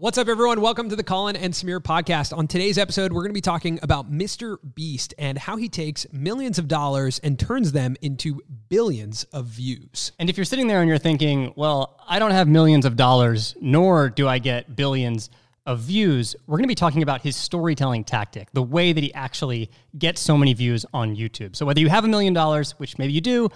What's 0.00 0.16
up, 0.16 0.28
everyone? 0.28 0.60
Welcome 0.60 0.88
to 0.90 0.94
the 0.94 1.02
Colin 1.02 1.34
and 1.34 1.52
Samir 1.52 1.80
podcast. 1.80 2.32
On 2.32 2.46
today's 2.46 2.78
episode, 2.78 3.12
we're 3.12 3.22
going 3.22 3.30
to 3.30 3.34
be 3.34 3.40
talking 3.40 3.80
about 3.82 4.08
Mr. 4.08 4.58
Beast 4.76 5.12
and 5.18 5.36
how 5.36 5.56
he 5.56 5.68
takes 5.68 6.06
millions 6.12 6.56
of 6.56 6.68
dollars 6.68 7.18
and 7.24 7.36
turns 7.36 7.72
them 7.72 7.96
into 8.00 8.40
billions 8.68 9.24
of 9.32 9.46
views. 9.46 10.12
And 10.20 10.30
if 10.30 10.38
you're 10.38 10.44
sitting 10.44 10.68
there 10.68 10.82
and 10.82 10.88
you're 10.88 10.98
thinking, 10.98 11.52
well, 11.56 12.00
I 12.06 12.20
don't 12.20 12.30
have 12.30 12.46
millions 12.46 12.84
of 12.84 12.94
dollars, 12.94 13.56
nor 13.60 14.08
do 14.08 14.28
I 14.28 14.38
get 14.38 14.76
billions 14.76 15.30
of 15.66 15.80
views, 15.80 16.36
we're 16.46 16.58
going 16.58 16.62
to 16.62 16.68
be 16.68 16.76
talking 16.76 17.02
about 17.02 17.22
his 17.22 17.34
storytelling 17.34 18.04
tactic, 18.04 18.52
the 18.52 18.62
way 18.62 18.92
that 18.92 19.02
he 19.02 19.12
actually 19.14 19.68
gets 19.98 20.20
so 20.20 20.38
many 20.38 20.54
views 20.54 20.86
on 20.94 21.16
YouTube. 21.16 21.56
So 21.56 21.66
whether 21.66 21.80
you 21.80 21.88
have 21.88 22.04
a 22.04 22.08
million 22.08 22.32
dollars, 22.34 22.78
which 22.78 22.98
maybe 22.98 23.14
you 23.14 23.20
do, 23.20 23.48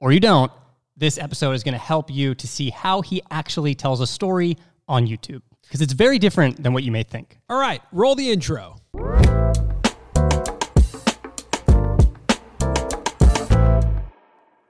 or 0.00 0.10
you 0.10 0.18
don't, 0.18 0.50
this 0.96 1.18
episode 1.18 1.52
is 1.52 1.62
going 1.62 1.74
to 1.74 1.78
help 1.78 2.10
you 2.10 2.34
to 2.34 2.48
see 2.48 2.70
how 2.70 3.00
he 3.00 3.22
actually 3.30 3.76
tells 3.76 4.00
a 4.00 4.08
story 4.08 4.56
on 4.88 5.06
YouTube 5.06 5.42
because 5.74 5.82
it's 5.82 5.92
very 5.92 6.20
different 6.20 6.62
than 6.62 6.72
what 6.72 6.84
you 6.84 6.92
may 6.92 7.02
think. 7.02 7.36
All 7.50 7.58
right, 7.58 7.82
roll 7.90 8.14
the 8.14 8.30
intro. 8.30 8.76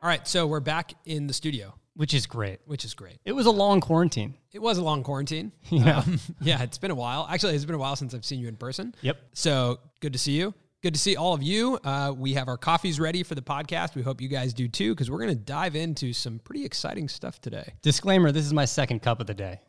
All 0.02 0.08
right, 0.10 0.26
so 0.26 0.46
we're 0.46 0.60
back 0.60 0.94
in 1.04 1.26
the 1.26 1.34
studio, 1.34 1.74
Which 1.94 2.14
is 2.14 2.24
great. 2.26 2.60
which 2.64 2.86
is 2.86 2.94
great. 2.94 3.18
It 3.26 3.32
was 3.32 3.44
a 3.44 3.50
long 3.50 3.82
quarantine. 3.82 4.32
It 4.54 4.62
was 4.62 4.78
a 4.78 4.82
long 4.82 5.02
quarantine. 5.02 5.52
Yeah. 5.70 5.98
Um, 5.98 6.18
yeah, 6.40 6.62
it's 6.62 6.78
been 6.78 6.90
a 6.90 6.94
while. 6.94 7.26
Actually, 7.30 7.54
it's 7.54 7.66
been 7.66 7.74
a 7.74 7.78
while 7.78 7.96
since 7.96 8.14
I've 8.14 8.24
seen 8.24 8.40
you 8.40 8.48
in 8.48 8.56
person. 8.56 8.94
Yep. 9.02 9.18
So 9.34 9.80
good 10.00 10.14
to 10.14 10.18
see 10.18 10.32
you. 10.32 10.54
Good 10.82 10.94
to 10.94 11.00
see 11.00 11.16
all 11.16 11.34
of 11.34 11.42
you. 11.42 11.78
Uh, 11.84 12.14
we 12.16 12.32
have 12.32 12.48
our 12.48 12.56
coffees 12.56 12.98
ready 12.98 13.22
for 13.22 13.34
the 13.34 13.42
podcast. 13.42 13.94
We 13.94 14.00
hope 14.00 14.22
you 14.22 14.28
guys 14.28 14.54
do 14.54 14.68
too, 14.68 14.94
because 14.94 15.10
we're 15.10 15.18
going 15.18 15.28
to 15.28 15.34
dive 15.34 15.76
into 15.76 16.14
some 16.14 16.38
pretty 16.38 16.64
exciting 16.64 17.08
stuff 17.10 17.42
today. 17.42 17.74
Disclaimer 17.82 18.32
this 18.32 18.46
is 18.46 18.54
my 18.54 18.64
second 18.64 19.00
cup 19.02 19.20
of 19.20 19.26
the 19.26 19.34
day. 19.34 19.60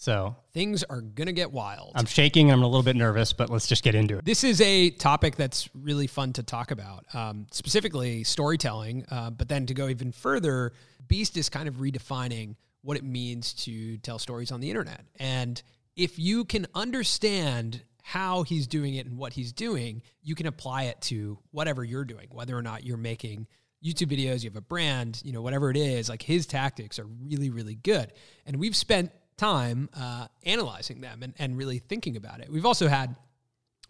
So 0.00 0.34
Things 0.54 0.82
are 0.84 1.02
going 1.02 1.26
to 1.26 1.32
get 1.32 1.52
wild. 1.52 1.92
I'm 1.94 2.06
shaking 2.06 2.50
I'm 2.50 2.62
a 2.62 2.66
little 2.66 2.82
bit 2.82 2.96
nervous, 2.96 3.34
but 3.34 3.50
let's 3.50 3.66
just 3.66 3.84
get 3.84 3.94
into 3.94 4.16
it. 4.16 4.24
This 4.24 4.44
is 4.44 4.62
a 4.62 4.88
topic 4.88 5.36
that's 5.36 5.68
really 5.74 6.06
fun 6.06 6.32
to 6.32 6.42
talk 6.42 6.70
about, 6.70 7.04
um, 7.14 7.46
specifically 7.50 8.24
storytelling. 8.24 9.04
Uh, 9.10 9.28
but 9.28 9.50
then 9.50 9.66
to 9.66 9.74
go 9.74 9.88
even 9.88 10.10
further, 10.10 10.72
Beast 11.06 11.36
is 11.36 11.50
kind 11.50 11.68
of 11.68 11.74
redefining 11.74 12.56
what 12.80 12.96
it 12.96 13.04
means 13.04 13.52
to 13.52 13.98
tell 13.98 14.18
stories 14.18 14.50
on 14.50 14.60
the 14.60 14.70
internet. 14.70 15.04
And 15.16 15.62
if 15.96 16.18
you 16.18 16.46
can 16.46 16.66
understand 16.74 17.82
how 18.02 18.42
he's 18.42 18.66
doing 18.66 18.94
it 18.94 19.04
and 19.04 19.18
what 19.18 19.34
he's 19.34 19.52
doing, 19.52 20.00
you 20.22 20.34
can 20.34 20.46
apply 20.46 20.84
it 20.84 20.98
to 21.02 21.38
whatever 21.50 21.84
you're 21.84 22.06
doing, 22.06 22.28
whether 22.30 22.56
or 22.56 22.62
not 22.62 22.84
you're 22.84 22.96
making 22.96 23.46
YouTube 23.84 24.10
videos, 24.10 24.42
you 24.42 24.50
have 24.50 24.56
a 24.56 24.62
brand, 24.62 25.20
you 25.24 25.32
know, 25.32 25.42
whatever 25.42 25.70
it 25.70 25.76
is, 25.76 26.08
like 26.08 26.22
his 26.22 26.46
tactics 26.46 26.98
are 26.98 27.06
really, 27.06 27.50
really 27.50 27.74
good. 27.74 28.12
And 28.46 28.56
we've 28.56 28.76
spent 28.76 29.10
time 29.40 29.88
uh, 29.94 30.26
analyzing 30.44 31.00
them 31.00 31.22
and, 31.22 31.32
and 31.38 31.56
really 31.56 31.78
thinking 31.78 32.16
about 32.16 32.40
it. 32.40 32.50
We've 32.50 32.66
also 32.66 32.88
had 32.88 33.16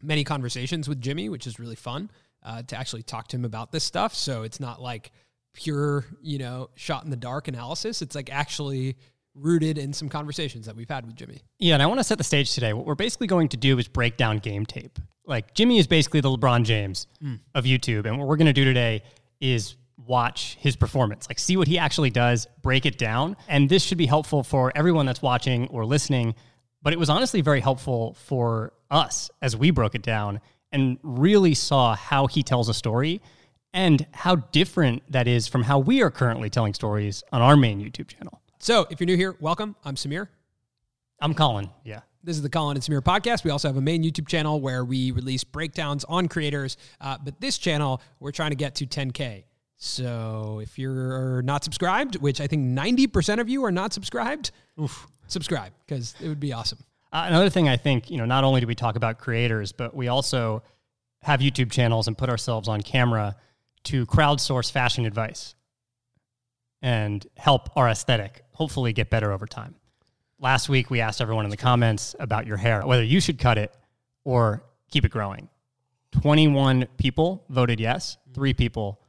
many 0.00 0.22
conversations 0.22 0.88
with 0.88 1.00
Jimmy, 1.00 1.28
which 1.28 1.46
is 1.46 1.58
really 1.58 1.74
fun 1.74 2.10
uh, 2.44 2.62
to 2.62 2.76
actually 2.76 3.02
talk 3.02 3.28
to 3.28 3.36
him 3.36 3.44
about 3.44 3.72
this 3.72 3.82
stuff. 3.82 4.14
So 4.14 4.44
it's 4.44 4.60
not 4.60 4.80
like 4.80 5.10
pure, 5.52 6.04
you 6.22 6.38
know, 6.38 6.70
shot 6.76 7.04
in 7.04 7.10
the 7.10 7.16
dark 7.16 7.48
analysis. 7.48 8.00
It's 8.00 8.14
like 8.14 8.30
actually 8.30 8.96
rooted 9.34 9.76
in 9.76 9.92
some 9.92 10.08
conversations 10.08 10.66
that 10.66 10.76
we've 10.76 10.88
had 10.88 11.04
with 11.04 11.16
Jimmy. 11.16 11.42
Yeah, 11.58 11.74
and 11.74 11.82
I 11.82 11.86
want 11.86 11.98
to 11.98 12.04
set 12.04 12.18
the 12.18 12.24
stage 12.24 12.54
today. 12.54 12.72
What 12.72 12.86
we're 12.86 12.94
basically 12.94 13.26
going 13.26 13.48
to 13.48 13.56
do 13.56 13.78
is 13.78 13.88
break 13.88 14.16
down 14.16 14.38
game 14.38 14.64
tape. 14.64 14.98
Like 15.26 15.54
Jimmy 15.54 15.78
is 15.78 15.86
basically 15.86 16.20
the 16.20 16.30
LeBron 16.30 16.64
James 16.64 17.06
of 17.54 17.64
YouTube, 17.64 18.06
and 18.06 18.18
what 18.18 18.26
we're 18.28 18.36
going 18.36 18.46
to 18.46 18.52
do 18.52 18.64
today 18.64 19.02
is 19.40 19.76
watch 20.06 20.56
his 20.60 20.76
performance, 20.76 21.28
like 21.28 21.38
see 21.38 21.56
what 21.56 21.68
he 21.68 21.78
actually 21.78 22.10
does, 22.10 22.46
break 22.62 22.86
it 22.86 22.98
down, 22.98 23.36
and 23.48 23.68
this 23.68 23.82
should 23.82 23.98
be 23.98 24.06
helpful 24.06 24.42
for 24.42 24.72
everyone 24.74 25.06
that's 25.06 25.22
watching 25.22 25.66
or 25.68 25.84
listening. 25.84 26.34
But 26.82 26.92
it 26.92 26.98
was 26.98 27.10
honestly 27.10 27.40
very 27.40 27.60
helpful 27.60 28.14
for 28.14 28.72
us 28.90 29.30
as 29.42 29.56
we 29.56 29.70
broke 29.70 29.94
it 29.94 30.02
down 30.02 30.40
and 30.72 30.98
really 31.02 31.54
saw 31.54 31.94
how 31.94 32.26
he 32.26 32.42
tells 32.42 32.68
a 32.68 32.74
story 32.74 33.20
and 33.72 34.06
how 34.12 34.36
different 34.36 35.02
that 35.10 35.28
is 35.28 35.46
from 35.46 35.62
how 35.62 35.78
we 35.78 36.02
are 36.02 36.10
currently 36.10 36.50
telling 36.50 36.74
stories 36.74 37.22
on 37.32 37.42
our 37.42 37.56
main 37.56 37.80
YouTube 37.80 38.08
channel. 38.08 38.40
So 38.58 38.86
if 38.90 39.00
you're 39.00 39.06
new 39.06 39.16
here, 39.16 39.36
welcome. 39.40 39.76
I'm 39.84 39.94
Samir. 39.94 40.28
I'm 41.20 41.34
Colin. 41.34 41.70
Yeah. 41.84 42.00
This 42.22 42.36
is 42.36 42.42
the 42.42 42.50
Colin 42.50 42.76
and 42.76 42.84
Samir 42.84 43.00
podcast. 43.00 43.44
We 43.44 43.50
also 43.50 43.68
have 43.68 43.76
a 43.76 43.82
main 43.82 44.02
YouTube 44.02 44.28
channel 44.28 44.60
where 44.60 44.84
we 44.84 45.10
release 45.10 45.44
breakdowns 45.44 46.04
on 46.04 46.28
creators. 46.28 46.76
Uh, 47.00 47.16
but 47.22 47.40
this 47.40 47.56
channel, 47.58 48.02
we're 48.18 48.32
trying 48.32 48.50
to 48.50 48.56
get 48.56 48.74
to 48.76 48.86
10K. 48.86 49.44
So 49.82 50.60
if 50.62 50.78
you're 50.78 51.40
not 51.40 51.64
subscribed, 51.64 52.16
which 52.16 52.38
I 52.42 52.46
think 52.46 52.78
90% 52.78 53.40
of 53.40 53.48
you 53.48 53.64
are 53.64 53.72
not 53.72 53.94
subscribed, 53.94 54.50
oof, 54.78 55.06
subscribe 55.26 55.72
because 55.86 56.14
it 56.20 56.28
would 56.28 56.38
be 56.38 56.52
awesome. 56.52 56.78
Uh, 57.10 57.24
another 57.26 57.48
thing 57.48 57.66
I 57.66 57.78
think, 57.78 58.10
you 58.10 58.18
know, 58.18 58.26
not 58.26 58.44
only 58.44 58.60
do 58.60 58.66
we 58.66 58.74
talk 58.74 58.96
about 58.96 59.18
creators, 59.18 59.72
but 59.72 59.94
we 59.96 60.08
also 60.08 60.62
have 61.22 61.40
YouTube 61.40 61.70
channels 61.70 62.08
and 62.08 62.16
put 62.16 62.28
ourselves 62.28 62.68
on 62.68 62.82
camera 62.82 63.36
to 63.84 64.04
crowdsource 64.04 64.70
fashion 64.70 65.06
advice 65.06 65.54
and 66.82 67.26
help 67.38 67.74
our 67.74 67.88
aesthetic 67.88 68.44
hopefully 68.52 68.92
get 68.92 69.08
better 69.08 69.32
over 69.32 69.46
time. 69.46 69.74
Last 70.38 70.68
week, 70.68 70.90
we 70.90 71.00
asked 71.00 71.22
everyone 71.22 71.46
in 71.46 71.50
the 71.50 71.56
comments 71.56 72.14
about 72.20 72.46
your 72.46 72.58
hair, 72.58 72.86
whether 72.86 73.02
you 73.02 73.18
should 73.18 73.38
cut 73.38 73.56
it 73.56 73.74
or 74.24 74.62
keep 74.90 75.06
it 75.06 75.10
growing. 75.10 75.48
21 76.20 76.86
people 76.98 77.46
voted 77.48 77.80
yes, 77.80 78.18
three 78.34 78.52
people 78.52 79.00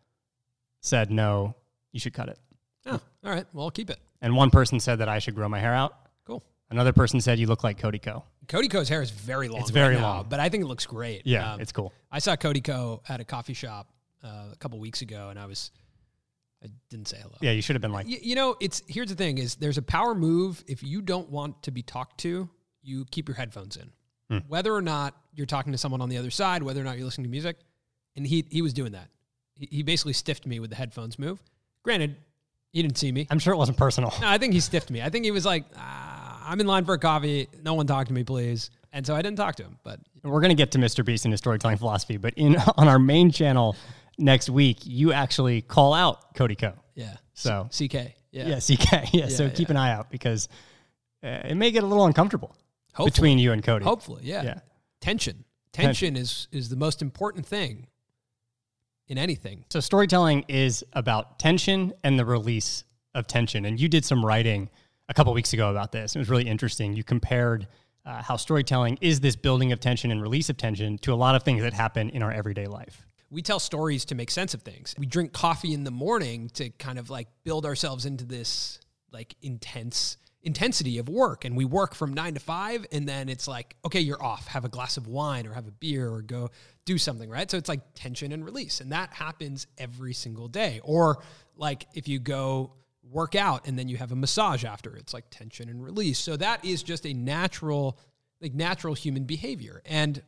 said 0.82 1.10
no, 1.12 1.56
you 1.92 2.00
should 2.00 2.14
cut 2.14 2.30
it. 2.30 2.38
Oh, 2.86 3.00
all 3.24 3.32
right. 3.32 3.46
Well, 3.54 3.66
I'll 3.66 3.72
keep 3.72 3.90
it. 3.90 4.00
And 4.22 4.36
one 4.36 4.50
person 4.50 4.80
said 4.80 4.98
that 5.00 5.10
I 5.10 5.20
should 5.20 5.36
grow 5.36 5.48
my 5.50 5.60
hair 5.60 5.74
out. 5.74 5.96
Cool. 6.26 6.44
Another 6.70 6.94
person 6.94 7.22
said 7.22 7.40
you 7.40 7.48
look 7.48 7.64
like 7.64 7.78
Cody 7.80 8.00
Ko. 8.00 8.24
Cody 8.48 8.68
Ko's 8.68 8.90
hair 8.90 9.02
is 9.02 9.12
very 9.12 9.48
long. 9.48 9.62
It's 9.62 9.70
very 9.72 9.96
right 9.96 10.02
now, 10.02 10.14
long. 10.18 10.26
but 10.30 10.40
I 10.40 10.50
think 10.50 10.64
it 10.64 10.68
looks 10.68 10.86
great. 10.86 11.22
Yeah, 11.26 11.54
Um, 11.54 11.62
it's 11.62 11.72
cool. 11.72 11.94
I 12.12 12.20
saw 12.20 12.36
Cody 12.36 12.62
Ko 12.62 13.02
at 13.08 13.20
a 13.20 13.24
coffee 13.24 13.54
shop 13.54 13.90
uh, 14.24 14.50
a 14.52 14.56
couple 14.60 14.80
weeks 14.80 15.02
ago, 15.02 15.30
and 15.30 15.40
I 15.40 15.46
was, 15.46 15.72
I 16.64 16.68
didn't 16.90 17.08
say 17.08 17.18
hello. 17.22 17.36
Yeah, 17.42 17.52
you 17.52 17.62
should 17.62 17.76
have 17.76 17.82
been 17.82 17.92
like, 17.94 18.08
Y- 18.08 18.20
you 18.22 18.36
know, 18.36 18.56
it's 18.60 18.82
here's 18.88 19.10
the 19.10 19.16
thing: 19.16 19.38
is 19.38 19.56
there's 19.56 19.78
a 19.78 19.82
power 19.82 20.14
move. 20.16 20.64
If 20.68 20.84
you 20.84 21.02
don't 21.02 21.30
want 21.30 21.62
to 21.64 21.72
be 21.72 21.82
talked 21.82 22.20
to, 22.22 22.50
you 22.84 23.06
keep 23.12 23.28
your 23.28 23.36
headphones 23.36 23.78
in, 23.78 23.92
Hmm. 24.30 24.48
whether 24.48 24.74
or 24.74 24.82
not 24.82 25.16
you're 25.34 25.46
talking 25.48 25.72
to 25.72 25.78
someone 25.78 26.02
on 26.02 26.10
the 26.10 26.18
other 26.18 26.32
side, 26.32 26.62
whether 26.64 26.82
or 26.82 26.84
not 26.84 26.98
you're 26.98 27.06
listening 27.06 27.26
to 27.26 27.32
music. 27.32 27.58
And 28.16 28.26
he 28.28 28.46
he 28.52 28.62
was 28.62 28.74
doing 28.74 28.92
that. 28.94 29.08
He, 29.70 29.84
basically 29.84 30.14
stiffed 30.14 30.46
me 30.48 30.60
with 30.60 30.70
the 30.72 30.76
headphones 30.76 31.20
move. 31.20 31.40
Granted, 31.84 32.16
he 32.72 32.82
didn't 32.82 32.98
see 32.98 33.12
me. 33.12 33.28
I'm 33.30 33.40
sure 33.40 33.54
it 33.54 33.58
wasn't 33.58 33.78
personal. 33.78 34.14
No, 34.22 34.28
I 34.28 34.38
think 34.38 34.54
he 34.54 34.60
stiffed 34.60 34.90
me. 34.90 35.02
I 35.02 35.10
think 35.10 35.26
he 35.26 35.32
was 35.32 35.46
like, 35.46 35.66
ah, 35.76 36.44
"I'm 36.48 36.60
in 36.60 36.68
line 36.68 36.86
for 36.86 36.94
a 36.94 37.00
coffee. 37.00 37.48
No 37.64 37.74
one 37.76 37.86
talk 37.86 38.08
to 38.08 38.14
me, 38.14 38.24
please." 38.24 38.72
And 38.94 39.06
so 39.06 39.16
I 39.16 39.22
didn't 39.22 39.38
talk 39.38 39.56
to 39.56 39.64
him. 39.64 39.78
But 39.84 40.00
We're 40.24 40.42
going 40.42 40.50
to 40.50 40.56
get 40.56 40.72
to 40.72 40.78
Mr. 40.78 41.06
Beast 41.06 41.26
and 41.26 41.32
his 41.32 41.40
storytelling 41.40 41.78
philosophy, 41.78 42.18
but 42.18 42.34
in 42.36 42.58
on 42.78 42.88
our 42.88 43.00
main 43.00 43.32
channel 43.32 43.76
next 44.18 44.50
week, 44.50 44.80
you 44.84 45.14
actually 45.14 45.62
call 45.62 45.94
out 45.94 46.36
Cody 46.36 46.56
Ko. 46.56 46.74
yeah, 46.96 47.16
So 47.34 47.70
CK. 47.72 48.14
Yeah, 48.32 48.48
yeah, 48.48 48.60
CK. 48.60 49.10
Yeah, 49.14 49.28
so 49.28 49.44
Yeah, 49.46 49.50
keep 49.50 49.70
an 49.70 49.78
eye 49.78 49.92
out 49.92 50.10
because 50.10 50.48
uh, 51.24 51.28
it 51.46 51.56
may 51.56 51.72
get 51.72 51.84
a 51.84 51.88
little 51.88 52.06
uncomfortable 52.06 52.56
Hopefully. 52.94 53.12
between 53.12 53.40
you 53.40 53.52
and 53.52 53.64
Cody. 53.64 53.86
hopefully, 53.86 54.22
yeah. 54.24 54.44
Yeah. 54.44 54.60
Tension. 55.02 55.44
Tension 55.74 56.18
is 56.18 56.48
is 56.52 56.68
the 56.70 56.76
most 56.76 57.02
important 57.02 57.46
thing 57.46 57.88
in 59.12 59.18
anything. 59.18 59.66
So 59.70 59.82
storytelling 59.82 60.46
is 60.48 60.86
about 60.94 61.38
tension 61.38 61.92
and 62.02 62.18
the 62.18 62.26
release 62.26 62.86
of 63.14 63.28
tension. 63.28 63.66
And 63.66 63.78
you 63.78 63.90
did 63.90 64.06
some 64.06 64.26
writing 64.26 64.70
a 65.10 65.14
couple 65.14 65.34
weeks 65.34 65.52
ago 65.52 65.70
about 65.70 65.92
this. 65.92 66.16
It 66.16 66.20
was 66.20 66.30
really 66.30 66.48
interesting. 66.48 66.96
You 66.96 67.04
compared 67.04 67.68
uh, 68.06 68.24
how 68.24 68.38
storytelling 68.38 68.98
is 69.02 69.20
this 69.20 69.36
building 69.36 69.74
of 69.74 69.82
tension 69.82 70.12
and 70.12 70.22
release 70.22 70.50
of 70.50 70.56
tension 70.56 70.98
to 71.00 71.14
a 71.14 71.16
lot 71.16 71.36
of 71.36 71.44
things 71.44 71.62
that 71.62 71.74
happen 71.74 72.10
in 72.10 72.24
our 72.24 72.32
everyday 72.32 72.68
life. 72.68 73.06
we 73.30 73.42
tell 73.42 73.60
stories 73.60 74.06
to 74.06 74.16
make 74.16 74.32
sense 74.32 74.54
of 74.54 74.62
things. 74.62 74.96
We 74.98 75.06
drink 75.06 75.34
coffee 75.34 75.74
in 75.74 75.84
the 75.84 75.92
morning 75.92 76.50
to 76.54 76.70
kind 76.70 76.98
of 76.98 77.10
like 77.10 77.28
build 77.44 77.66
ourselves 77.66 78.06
into 78.06 78.26
this 78.26 78.80
like 79.12 79.36
intense 79.42 80.16
intensity 80.44 80.98
of 80.98 81.08
work 81.08 81.46
and 81.46 81.56
we 81.56 81.66
work 81.66 81.94
from 81.94 82.14
9 82.14 82.34
to 82.34 82.40
5 82.40 82.88
and 82.92 83.08
then 83.08 83.30
it's 83.30 83.48
like 83.48 83.76
okay 83.86 84.00
you're 84.00 84.24
off 84.24 84.48
have 84.48 84.66
a 84.66 84.70
glass 84.70 84.98
of 84.98 85.06
wine 85.06 85.46
or 85.46 85.54
have 85.54 85.68
a 85.68 85.72
beer 85.72 86.10
or 86.10 86.24
go 86.24 86.50
do 86.86 86.98
something 86.98 87.30
right? 87.30 87.50
So 87.50 87.58
it's 87.58 87.70
like 87.70 87.82
tension 87.94 88.32
and 88.32 88.44
release 88.44 88.82
and 88.82 88.92
that 88.92 89.14
happens 89.14 89.68
every 89.78 90.14
single 90.14 90.48
day. 90.48 90.80
Or 90.84 91.24
like 91.56 91.88
if 91.94 92.08
you 92.08 92.20
go 92.20 92.74
work 93.10 93.36
out 93.36 93.68
and 93.68 93.78
then 93.78 93.88
you 93.88 93.98
have 93.98 94.12
a 94.12 94.16
massage 94.16 94.64
after 94.64 94.96
it's 94.96 95.14
like 95.14 95.26
tension 95.30 95.70
and 95.70 95.84
release. 95.84 96.20
So 96.20 96.38
that 96.38 96.64
is 96.66 96.84
just 96.84 97.06
a 97.06 97.14
natural 97.14 97.98
like 98.42 98.54
natural 98.54 98.96
human 98.96 99.26
behavior. 99.26 99.82
And 99.86 100.22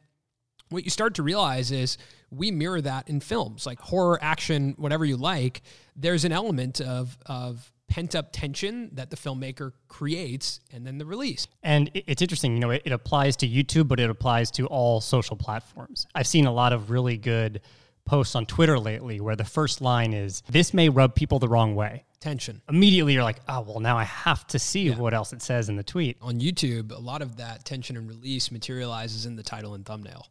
what 0.69 0.83
you 0.83 0.89
start 0.89 1.15
to 1.15 1.23
realize 1.23 1.71
is 1.71 1.97
we 2.31 2.51
mirror 2.51 2.81
that 2.81 3.09
in 3.09 3.19
films 3.19 3.65
like 3.65 3.79
horror 3.79 4.17
action 4.21 4.73
whatever 4.77 5.05
you 5.05 5.15
like 5.15 5.61
there's 5.95 6.25
an 6.25 6.31
element 6.31 6.81
of 6.81 7.17
of 7.27 7.71
pent 7.94 8.16
up 8.16 8.30
tension 8.31 8.90
that 8.94 9.12
the 9.12 9.16
filmmaker 9.16 9.72
creates 9.88 10.62
and 10.72 10.84
then 10.84 10.98
the 10.98 11.06
release 11.06 11.48
And 11.62 11.92
it's 11.94 12.24
interesting, 12.24 12.56
you 12.56 12.60
know, 12.60 12.72
it, 12.72 12.81
it 12.86 12.92
applies 12.92 13.36
to 13.38 13.48
YouTube, 13.48 13.88
but 13.88 14.00
it 14.00 14.10
applies 14.10 14.50
to 14.51 14.66
all 14.66 15.00
social 15.00 15.36
platforms. 15.36 16.07
I've 16.16 16.25
seen 16.25 16.48
a 16.48 16.51
lot 16.51 16.74
of 16.74 16.90
really 16.90 17.18
good 17.18 17.62
posts 18.04 18.34
on 18.34 18.48
Twitter 18.48 18.80
lately 18.80 19.22
where 19.22 19.36
the 19.36 19.45
first 19.45 19.80
line 19.80 20.12
is, 20.12 20.42
This 20.50 20.74
may 20.74 20.90
rub 20.90 21.13
people 21.13 21.38
the 21.38 21.48
wrong 21.48 21.75
way. 21.75 22.04
Tension. 22.19 22.63
Immediately 22.68 23.13
you're 23.13 23.22
like, 23.22 23.42
Oh, 23.48 23.62
well, 23.62 23.80
now 23.80 23.96
I 23.96 24.06
have 24.06 24.48
to 24.48 24.57
see 24.57 24.89
what 24.89 25.13
else 25.13 25.31
it 25.31 25.44
says 25.44 25.69
in 25.69 25.75
the 25.75 25.84
tweet. 25.84 26.18
On 26.19 26.39
YouTube, 26.39 26.92
a 26.92 27.00
lot 27.00 27.22
of 27.22 27.38
that 27.38 27.63
tension 27.63 27.96
and 27.96 28.10
release 28.10 28.51
materializes 28.51 29.28
in 29.28 29.36
the 29.36 29.44
title 29.44 29.75
and 29.75 29.86
thumbnail. 29.86 30.25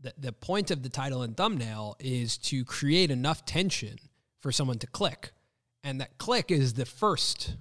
The, 0.00 0.14
the 0.18 0.32
point 0.32 0.72
of 0.72 0.82
the 0.82 0.88
title 0.88 1.22
and 1.22 1.36
thumbnail 1.36 1.94
is 2.00 2.38
to 2.38 2.64
create 2.64 3.12
enough 3.12 3.46
tension 3.46 3.98
for 4.40 4.50
someone 4.50 4.80
to 4.80 4.88
click. 4.88 5.30
And 5.84 6.00
that 6.00 6.18
click 6.18 6.50
is 6.50 6.74
the 6.74 6.86
first 6.86 7.54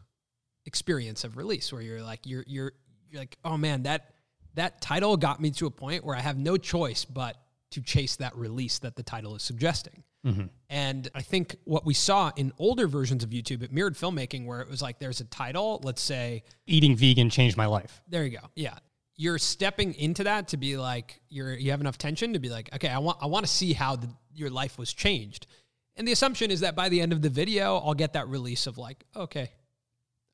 experience 0.65 1.23
of 1.23 1.37
release 1.37 1.71
where 1.71 1.81
you're 1.81 2.01
like, 2.01 2.21
you're, 2.25 2.43
you're, 2.47 2.71
you're 3.09 3.21
like, 3.21 3.37
oh 3.45 3.57
man, 3.57 3.83
that, 3.83 4.15
that 4.55 4.81
title 4.81 5.17
got 5.17 5.39
me 5.39 5.51
to 5.51 5.67
a 5.67 5.71
point 5.71 6.03
where 6.03 6.15
I 6.15 6.21
have 6.21 6.37
no 6.37 6.57
choice 6.57 7.05
but 7.05 7.37
to 7.71 7.81
chase 7.81 8.15
that 8.17 8.35
release 8.35 8.79
that 8.79 8.95
the 8.95 9.03
title 9.03 9.35
is 9.35 9.43
suggesting. 9.43 10.03
Mm-hmm. 10.25 10.45
And 10.69 11.09
I 11.13 11.21
think 11.21 11.57
what 11.65 11.85
we 11.85 11.93
saw 11.93 12.31
in 12.35 12.53
older 12.57 12.87
versions 12.87 13.23
of 13.23 13.31
YouTube, 13.31 13.61
it 13.61 13.73
mirrored 13.73 13.95
filmmaking 13.95 14.45
where 14.45 14.61
it 14.61 14.69
was 14.69 14.81
like 14.81 14.99
there's 14.99 15.19
a 15.19 15.25
title, 15.25 15.81
let's 15.83 16.01
say, 16.01 16.43
Eating 16.65 16.95
vegan 16.95 17.29
changed 17.29 17.57
my 17.57 17.65
life. 17.65 18.01
there 18.07 18.23
you 18.23 18.37
go. 18.37 18.47
Yeah. 18.55 18.77
You're 19.15 19.37
stepping 19.37 19.93
into 19.95 20.23
that 20.23 20.47
to 20.49 20.57
be 20.57 20.77
like 20.77 21.19
you're 21.29 21.53
you 21.53 21.71
have 21.71 21.81
enough 21.81 21.97
tension 21.97 22.33
to 22.33 22.39
be 22.39 22.49
like, 22.49 22.73
okay, 22.73 22.87
I 22.87 22.99
want 22.99 23.17
I 23.21 23.25
want 23.25 23.45
to 23.45 23.51
see 23.51 23.73
how 23.73 23.95
the, 23.95 24.09
your 24.33 24.49
life 24.49 24.77
was 24.77 24.93
changed. 24.93 25.45
And 25.95 26.07
the 26.07 26.11
assumption 26.11 26.51
is 26.51 26.61
that 26.61 26.75
by 26.75 26.89
the 26.89 27.01
end 27.01 27.13
of 27.13 27.21
the 27.21 27.29
video, 27.29 27.77
I'll 27.77 27.93
get 27.93 28.13
that 28.13 28.27
release 28.27 28.67
of 28.67 28.77
like, 28.77 29.05
okay, 29.15 29.51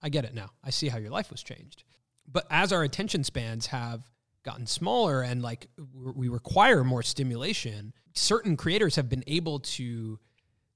I 0.02 0.10
get 0.10 0.26
it 0.26 0.34
now. 0.34 0.52
I 0.64 0.70
see 0.70 0.88
how 0.88 0.98
your 0.98 1.10
life 1.10 1.32
was 1.32 1.44
changed. 1.44 1.84
But 2.32 2.46
as 2.50 2.72
our 2.72 2.84
attention 2.84 3.24
spans 3.24 3.68
have 3.68 4.10
gotten 4.44 4.66
smaller 4.66 5.22
and 5.22 5.42
like 5.42 5.68
we 5.94 6.30
require 6.30 6.84
more 6.84 7.04
stimulation, 7.04 7.94
certain 8.14 8.56
creators 8.56 8.96
have 8.96 9.10
been 9.10 9.24
able 9.28 9.60
to 9.60 10.20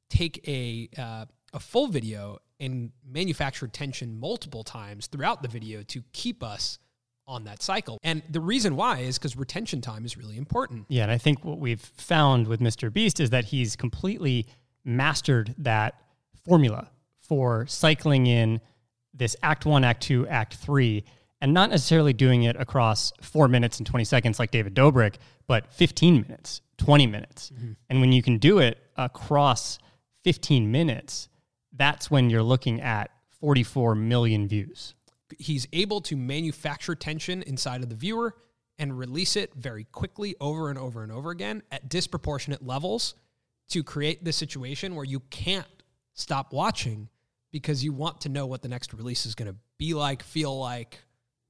take 0.10 0.48
a 0.48 0.90
uh, 0.98 1.26
a 1.54 1.60
full 1.60 1.88
video 1.88 2.40
and 2.60 2.92
manufacture 3.08 3.68
tension 3.68 4.20
multiple 4.20 4.64
times 4.64 5.08
throughout 5.08 5.42
the 5.44 5.48
video 5.48 5.84
to 5.84 6.04
keep 6.14 6.44
us 6.44 6.80
on 7.28 7.44
that 7.46 7.62
cycle. 7.62 8.00
And 8.04 8.22
the 8.30 8.42
reason 8.42 8.76
why 8.76 9.00
is 9.00 9.18
because 9.18 9.38
retention 9.38 9.82
time 9.82 10.04
is 10.04 10.18
really 10.18 10.38
important. 10.38 10.86
Yeah, 10.90 11.04
and 11.04 11.12
I 11.12 11.18
think 11.18 11.46
what 11.46 11.60
we've 11.60 11.80
found 11.80 12.48
with 12.48 12.60
Mr. 12.60 12.92
Beast 12.92 13.20
is 13.20 13.30
that 13.30 13.46
he's 13.46 13.76
completely 13.76 14.48
mastered 14.86 15.56
that 15.58 15.96
formula 16.46 16.90
for 17.20 17.66
cycling 17.68 18.28
in 18.28 18.62
this 19.14 19.36
act 19.44 19.66
one, 19.66 19.84
act 19.84 20.04
two, 20.04 20.28
act 20.28 20.56
three, 20.56 21.04
and 21.42 21.54
not 21.54 21.70
necessarily 21.70 22.14
doing 22.14 22.44
it 22.44 22.56
across 22.56 23.12
four 23.22 23.48
minutes 23.48 23.78
and 23.78 23.86
20 23.86 24.06
seconds 24.06 24.40
like 24.40 24.52
David 24.52 24.74
Dobrik, 24.74 25.16
but 25.48 25.72
15 25.74 26.22
minutes, 26.22 26.62
20 26.78 27.08
minutes. 27.08 27.52
Mm-hmm. 27.54 27.72
And 27.90 28.02
when 28.02 28.12
you 28.12 28.24
can 28.24 28.38
do 28.38 28.60
it 28.60 28.78
across 28.98 29.78
15 30.24 30.72
minutes, 30.72 31.28
that's 31.74 32.10
when 32.10 32.30
you're 32.30 32.44
looking 32.44 32.82
at 32.82 33.12
44 33.42 33.96
million 33.96 34.48
views. 34.48 34.96
He's 35.38 35.68
able 35.74 36.00
to 36.02 36.16
manufacture 36.16 36.96
tension 36.96 37.42
inside 37.44 37.84
of 37.84 37.90
the 37.90 37.96
viewer 37.96 38.36
and 38.80 38.98
release 38.98 39.36
it 39.36 39.54
very 39.54 39.84
quickly 39.86 40.36
over 40.40 40.70
and 40.70 40.80
over 40.80 41.04
and 41.04 41.12
over 41.12 41.32
again 41.32 41.62
at 41.72 41.90
disproportionate 41.90 42.66
levels 42.66 43.16
to 43.74 43.84
create 43.84 44.24
this 44.24 44.38
situation 44.38 44.96
where 44.96 45.06
you 45.06 45.20
can't 45.32 45.68
stop 46.14 46.54
watching 46.54 47.10
because 47.52 47.84
you 47.84 47.92
want 47.92 48.22
to 48.22 48.30
know 48.30 48.46
what 48.46 48.62
the 48.62 48.68
next 48.68 48.94
release 48.94 49.26
is 49.26 49.34
going 49.34 49.52
to 49.52 49.58
be 49.78 49.94
like, 49.94 50.24
feel 50.24 50.58
like. 50.58 51.00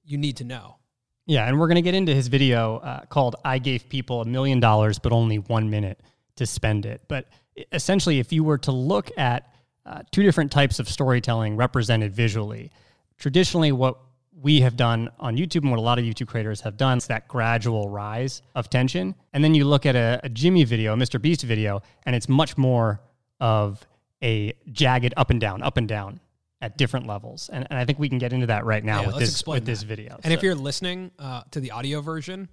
You 0.06 0.18
need 0.18 0.38
to 0.38 0.44
know. 0.44 0.78
Yeah, 1.26 1.48
and 1.48 1.58
we're 1.58 1.68
going 1.68 1.76
to 1.76 1.82
get 1.82 1.96
into 1.96 2.14
his 2.14 2.28
video 2.28 2.78
uh, 2.78 3.06
called 3.06 3.38
I 3.46 3.58
Gave 3.58 3.88
People 3.88 4.22
a 4.22 4.26
Million 4.26 4.60
Dollars, 4.60 5.00
but 5.00 5.14
only 5.14 5.40
one 5.40 5.70
minute 5.70 6.02
to 6.36 6.46
spend 6.46 6.86
it. 6.86 7.02
But 7.08 7.28
essentially, 7.72 8.20
if 8.20 8.34
you 8.34 8.44
were 8.44 8.58
to 8.60 8.72
look 8.74 9.10
at 9.18 9.54
uh, 9.86 10.02
two 10.12 10.24
different 10.24 10.52
types 10.52 10.80
of 10.80 10.90
storytelling 10.90 11.56
represented 11.56 12.14
visually, 12.14 12.72
traditionally, 13.18 13.72
what 13.72 13.98
we 14.42 14.62
have 14.62 14.76
done 14.76 15.10
on 15.20 15.38
YouTube 15.38 15.62
and 15.62 15.72
what 15.72 15.80
a 15.80 15.82
lot 15.84 16.00
of 16.00 16.06
YouTube 16.06 16.28
creators 16.28 16.62
have 16.62 16.78
done 16.78 16.98
is 16.98 17.08
that 17.08 17.28
gradual 17.28 17.90
rise 17.90 18.42
of 18.56 18.70
tension. 18.70 19.16
And 19.32 19.44
then 19.44 19.54
you 19.56 19.66
look 19.66 19.86
at 19.86 19.96
a, 19.96 20.20
a 20.24 20.30
Jimmy 20.30 20.64
video, 20.64 20.94
a 20.94 20.98
Mr. 20.98 21.22
Beast 21.22 21.44
video, 21.44 21.82
and 22.06 22.16
it's 22.16 22.28
much 22.28 22.58
more 22.58 23.02
of 23.40 23.86
a 24.24 24.54
jagged 24.72 25.14
up 25.18 25.30
and 25.30 25.40
down, 25.40 25.62
up 25.62 25.78
and 25.78 25.88
down 25.88 26.20
at 26.62 26.78
different 26.78 27.08
levels. 27.08 27.50
And, 27.52 27.68
and 27.70 27.78
I 27.78 27.86
think 27.86 28.00
we 28.00 28.10
can 28.10 28.18
get 28.18 28.34
into 28.34 28.48
that 28.48 28.66
right 28.66 28.84
now 28.84 29.02
Yeah, 29.02 29.08
with 29.08 29.20
this 29.20 29.46
with 29.46 29.66
this 29.66 29.84
video. 29.84 30.18
And 30.24 30.34
if 30.34 30.42
you're 30.42 30.56
listening 30.56 31.12
uh, 31.20 31.44
to 31.52 31.60
the 31.60 31.72
audio 31.72 32.02
version, 32.02 32.48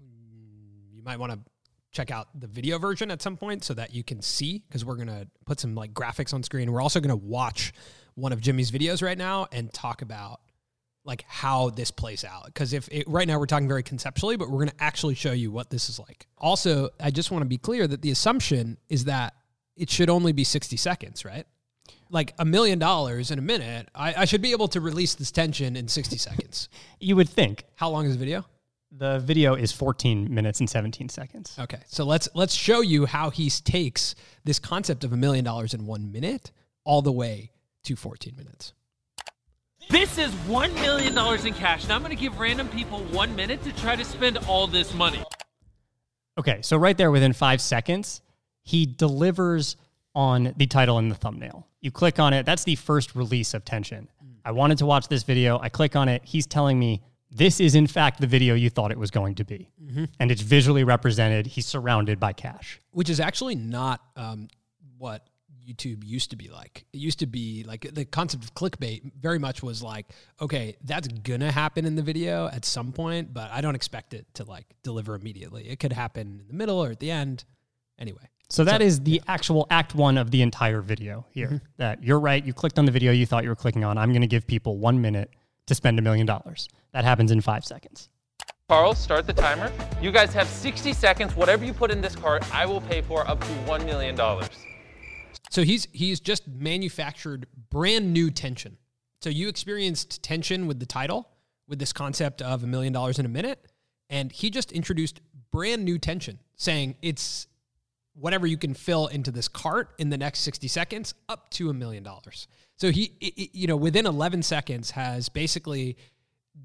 mm, 0.00 0.94
you 0.96 1.02
might 1.02 1.18
want 1.18 1.32
to 1.32 1.38
check 1.92 2.10
out 2.10 2.28
the 2.38 2.46
video 2.46 2.78
version 2.78 3.10
at 3.10 3.20
some 3.20 3.36
point 3.36 3.64
so 3.64 3.74
that 3.74 3.92
you 3.94 4.02
can 4.02 4.22
see 4.22 4.62
because 4.68 4.84
we're 4.84 4.96
gonna 4.96 5.26
put 5.44 5.58
some 5.58 5.74
like 5.74 5.92
graphics 5.92 6.32
on 6.32 6.42
screen. 6.42 6.70
We're 6.72 6.80
also 6.80 7.00
gonna 7.00 7.16
watch 7.16 7.72
one 8.14 8.32
of 8.32 8.40
Jimmy's 8.40 8.70
videos 8.70 9.02
right 9.02 9.18
now 9.18 9.48
and 9.52 9.72
talk 9.72 10.02
about 10.02 10.40
like 11.10 11.24
how 11.28 11.70
this 11.70 11.90
plays 11.90 12.24
out. 12.24 12.46
Because 12.46 12.72
if 12.72 12.88
it, 12.92 13.04
right 13.08 13.26
now 13.26 13.38
we're 13.40 13.46
talking 13.54 13.66
very 13.68 13.82
conceptually 13.82 14.36
but 14.36 14.48
we're 14.48 14.62
going 14.64 14.68
to 14.78 14.82
actually 14.90 15.16
show 15.16 15.32
you 15.32 15.50
what 15.50 15.68
this 15.68 15.90
is 15.90 15.98
like. 15.98 16.26
Also 16.38 16.88
i 17.00 17.10
just 17.10 17.30
want 17.32 17.42
to 17.42 17.48
be 17.56 17.58
clear 17.58 17.86
that 17.86 18.00
the 18.00 18.12
assumption 18.12 18.78
is 18.88 19.04
that 19.06 19.34
it 19.76 19.90
should 19.90 20.08
only 20.08 20.32
be 20.32 20.44
60 20.44 20.76
seconds 20.76 21.24
right? 21.24 21.46
Like 22.10 22.32
a 22.38 22.44
million 22.44 22.78
dollars 22.78 23.30
in 23.32 23.38
a 23.38 23.42
minute 23.42 23.88
I, 23.94 24.14
I 24.22 24.24
should 24.24 24.40
be 24.40 24.52
able 24.52 24.68
to 24.68 24.80
release 24.80 25.16
this 25.16 25.32
tension 25.32 25.76
in 25.76 25.88
60 25.88 26.16
seconds. 26.28 26.68
You 27.00 27.16
would 27.16 27.28
think. 27.28 27.64
How 27.74 27.90
long 27.90 28.06
is 28.06 28.12
the 28.12 28.18
video? 28.18 28.46
The 28.92 29.18
video 29.18 29.54
is 29.54 29.72
14 29.72 30.32
minutes 30.32 30.60
and 30.60 30.70
17 30.70 31.08
seconds. 31.08 31.56
okay 31.58 31.82
so 31.86 32.04
let's 32.04 32.28
let's 32.34 32.54
show 32.54 32.80
you 32.92 33.06
how 33.06 33.30
he 33.30 33.50
takes 33.50 34.14
this 34.44 34.58
concept 34.60 35.02
of 35.04 35.12
a 35.12 35.16
million 35.16 35.44
dollars 35.44 35.74
in 35.74 35.86
one 35.86 36.12
minute 36.12 36.52
all 36.84 37.02
the 37.02 37.12
way 37.12 37.50
to 37.82 37.96
14 37.96 38.34
minutes 38.36 38.74
This 39.88 40.18
is 40.18 40.30
$1 40.46 40.74
million 40.74 41.46
in 41.46 41.54
cash. 41.54 41.88
Now 41.88 41.96
I'm 41.96 42.02
going 42.02 42.14
to 42.14 42.20
give 42.20 42.38
random 42.38 42.68
people 42.68 43.00
one 43.04 43.34
minute 43.34 43.62
to 43.64 43.72
try 43.72 43.96
to 43.96 44.04
spend 44.04 44.38
all 44.48 44.66
this 44.66 44.94
money. 44.94 45.22
Okay, 46.38 46.60
so 46.62 46.76
right 46.76 46.96
there 46.96 47.10
within 47.10 47.32
five 47.32 47.60
seconds, 47.60 48.20
he 48.62 48.86
delivers 48.86 49.76
on 50.14 50.54
the 50.56 50.66
title 50.66 50.98
and 50.98 51.10
the 51.10 51.14
thumbnail. 51.14 51.66
You 51.80 51.90
click 51.90 52.18
on 52.18 52.32
it, 52.32 52.46
that's 52.46 52.64
the 52.64 52.76
first 52.76 53.14
release 53.14 53.54
of 53.54 53.64
tension. 53.64 54.08
I 54.44 54.52
wanted 54.52 54.78
to 54.78 54.86
watch 54.86 55.08
this 55.08 55.22
video. 55.22 55.58
I 55.58 55.68
click 55.68 55.96
on 55.96 56.08
it. 56.08 56.22
He's 56.24 56.46
telling 56.46 56.78
me 56.78 57.02
this 57.30 57.60
is, 57.60 57.74
in 57.74 57.86
fact, 57.86 58.20
the 58.20 58.26
video 58.26 58.54
you 58.54 58.70
thought 58.70 58.90
it 58.90 58.98
was 58.98 59.10
going 59.10 59.36
to 59.36 59.44
be. 59.44 59.70
And 60.18 60.30
it's 60.30 60.42
visually 60.42 60.84
represented. 60.84 61.46
He's 61.46 61.66
surrounded 61.66 62.18
by 62.18 62.32
cash. 62.32 62.80
which 62.92 63.10
is 63.10 63.20
actually 63.20 63.54
not 63.54 64.00
um, 64.16 64.48
what 64.98 65.26
YouTube 65.70 66.02
used 66.04 66.30
to 66.30 66.36
be 66.36 66.48
like. 66.48 66.84
It 66.92 66.98
used 66.98 67.18
to 67.20 67.26
be 67.26 67.64
like 67.66 67.88
the 67.92 68.04
concept 68.04 68.44
of 68.44 68.54
clickbait 68.54 69.12
very 69.20 69.38
much 69.38 69.62
was 69.62 69.82
like, 69.82 70.06
okay, 70.40 70.76
that's 70.84 71.08
gonna 71.08 71.50
happen 71.50 71.84
in 71.84 71.96
the 71.96 72.02
video 72.02 72.46
at 72.48 72.64
some 72.64 72.92
point, 72.92 73.32
but 73.32 73.50
I 73.52 73.60
don't 73.60 73.74
expect 73.74 74.14
it 74.14 74.26
to 74.34 74.44
like 74.44 74.66
deliver 74.82 75.14
immediately. 75.14 75.68
It 75.68 75.78
could 75.78 75.92
happen 75.92 76.40
in 76.40 76.48
the 76.48 76.54
middle 76.54 76.82
or 76.82 76.90
at 76.90 77.00
the 77.00 77.10
end. 77.10 77.44
Anyway, 77.98 78.22
So 78.48 78.64
that 78.64 78.80
is 78.80 79.00
the 79.00 79.20
actual 79.28 79.66
act 79.70 79.94
one 79.94 80.16
of 80.16 80.30
the 80.30 80.40
entire 80.40 80.80
video 80.80 81.26
here. 81.30 81.48
Mm-hmm. 81.48 81.56
That 81.76 82.02
you're 82.02 82.18
right. 82.18 82.42
You 82.42 82.54
clicked 82.54 82.78
on 82.78 82.86
the 82.86 82.92
video 82.92 83.12
you 83.12 83.26
thought 83.26 83.42
you 83.42 83.50
were 83.50 83.56
clicking 83.56 83.84
on. 83.84 83.98
I'm 83.98 84.10
going 84.10 84.22
to 84.22 84.26
give 84.26 84.46
people 84.46 84.78
one 84.78 85.02
minute 85.02 85.30
to 85.66 85.74
spend 85.74 85.98
a 85.98 86.02
million 86.02 86.26
dollars. 86.26 86.68
That 86.92 87.04
happens 87.04 87.30
in 87.30 87.42
five 87.42 87.64
seconds. 87.64 88.08
Karl, 88.70 88.94
start 88.94 89.26
the 89.26 89.32
timer. 89.32 89.70
You 90.00 90.12
guys 90.12 90.32
have 90.32 90.46
60 90.46 90.92
seconds. 90.92 91.36
Whatever 91.36 91.64
you 91.64 91.72
put 91.72 91.90
in 91.90 92.00
this 92.00 92.14
cart, 92.14 92.42
I 92.54 92.66
will 92.66 92.80
pay 92.80 93.02
for 93.02 93.28
up 93.28 93.40
to 93.40 93.52
$1 93.66 93.84
million. 93.84 94.16
So 95.50 95.62
he's 95.62 95.86
he's 95.92 96.18
just 96.20 96.48
manufactured 96.48 97.46
brand 97.68 98.12
new 98.12 98.30
tension. 98.30 98.78
So 99.20 99.28
you 99.28 99.48
experienced 99.48 100.22
tension 100.22 100.66
with 100.66 100.80
the 100.80 100.86
title, 100.86 101.28
with 101.68 101.78
this 101.78 101.92
concept 101.92 102.40
of 102.40 102.64
a 102.64 102.66
million 102.66 102.92
dollars 102.94 103.18
in 103.18 103.26
a 103.26 103.28
minute, 103.28 103.58
and 104.08 104.32
he 104.32 104.48
just 104.48 104.72
introduced 104.72 105.20
brand 105.50 105.84
new 105.84 105.98
tension, 105.98 106.38
saying 106.56 106.94
it's 107.02 107.46
whatever 108.14 108.46
you 108.46 108.56
can 108.56 108.72
fill 108.74 109.08
into 109.08 109.30
this 109.30 109.46
cart 109.48 109.90
in 109.98 110.08
the 110.10 110.16
next 110.18 110.40
60 110.40 110.68
seconds 110.68 111.14
up 111.28 111.50
to 111.50 111.70
a 111.70 111.74
million 111.74 112.02
dollars. 112.02 112.48
So 112.76 112.90
he, 112.90 113.12
i- 113.22 113.32
i- 113.38 113.50
you 113.52 113.66
know, 113.66 113.76
within 113.76 114.06
11 114.06 114.42
seconds 114.42 114.90
has 114.92 115.28
basically 115.28 115.96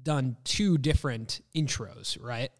done 0.02 0.36
two 0.44 0.76
different 0.78 1.40
intros, 1.54 2.20
right? 2.22 2.50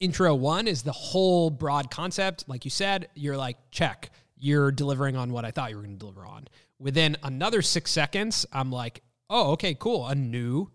Intro 0.00 0.34
one 0.34 0.68
is 0.68 0.82
the 0.82 0.92
whole 0.92 1.50
broad 1.50 1.90
concept. 1.90 2.44
Like 2.48 2.64
you 2.64 2.70
said, 2.70 3.08
you're 3.14 3.36
like, 3.36 3.56
check, 3.70 4.10
you're 4.40 4.72
delivering 4.72 5.16
on 5.16 5.32
what 5.32 5.44
I 5.44 5.50
thought 5.50 5.70
you 5.70 5.76
were 5.76 5.82
going 5.82 5.94
to 5.94 5.98
deliver 5.98 6.26
on. 6.26 6.48
Within 6.78 7.16
another 7.22 7.62
six 7.62 7.90
seconds, 7.90 8.46
I'm 8.52 8.72
like, 8.72 9.02
oh, 9.28 9.52
okay, 9.52 9.74
cool. 9.74 10.06
A 10.06 10.14
new, 10.14 10.70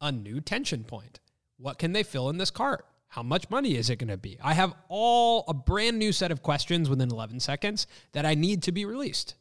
a 0.00 0.10
new 0.10 0.40
tension 0.40 0.84
point. 0.84 1.20
What 1.58 1.78
can 1.78 1.92
they 1.92 2.02
fill 2.02 2.30
in 2.30 2.38
this 2.38 2.50
cart? 2.50 2.86
How 3.08 3.22
much 3.22 3.48
money 3.50 3.76
is 3.76 3.88
it 3.90 3.96
going 3.96 4.08
to 4.08 4.16
be? 4.16 4.38
I 4.42 4.54
have 4.54 4.74
all 4.88 5.44
a 5.48 5.54
brand 5.54 5.98
new 5.98 6.12
set 6.12 6.30
of 6.30 6.42
questions 6.42 6.90
within 6.90 7.10
11 7.10 7.40
seconds 7.40 7.86
that 8.12 8.26
I 8.26 8.34
need 8.34 8.62
to 8.64 8.72
be 8.72 8.84
released. 8.84 9.34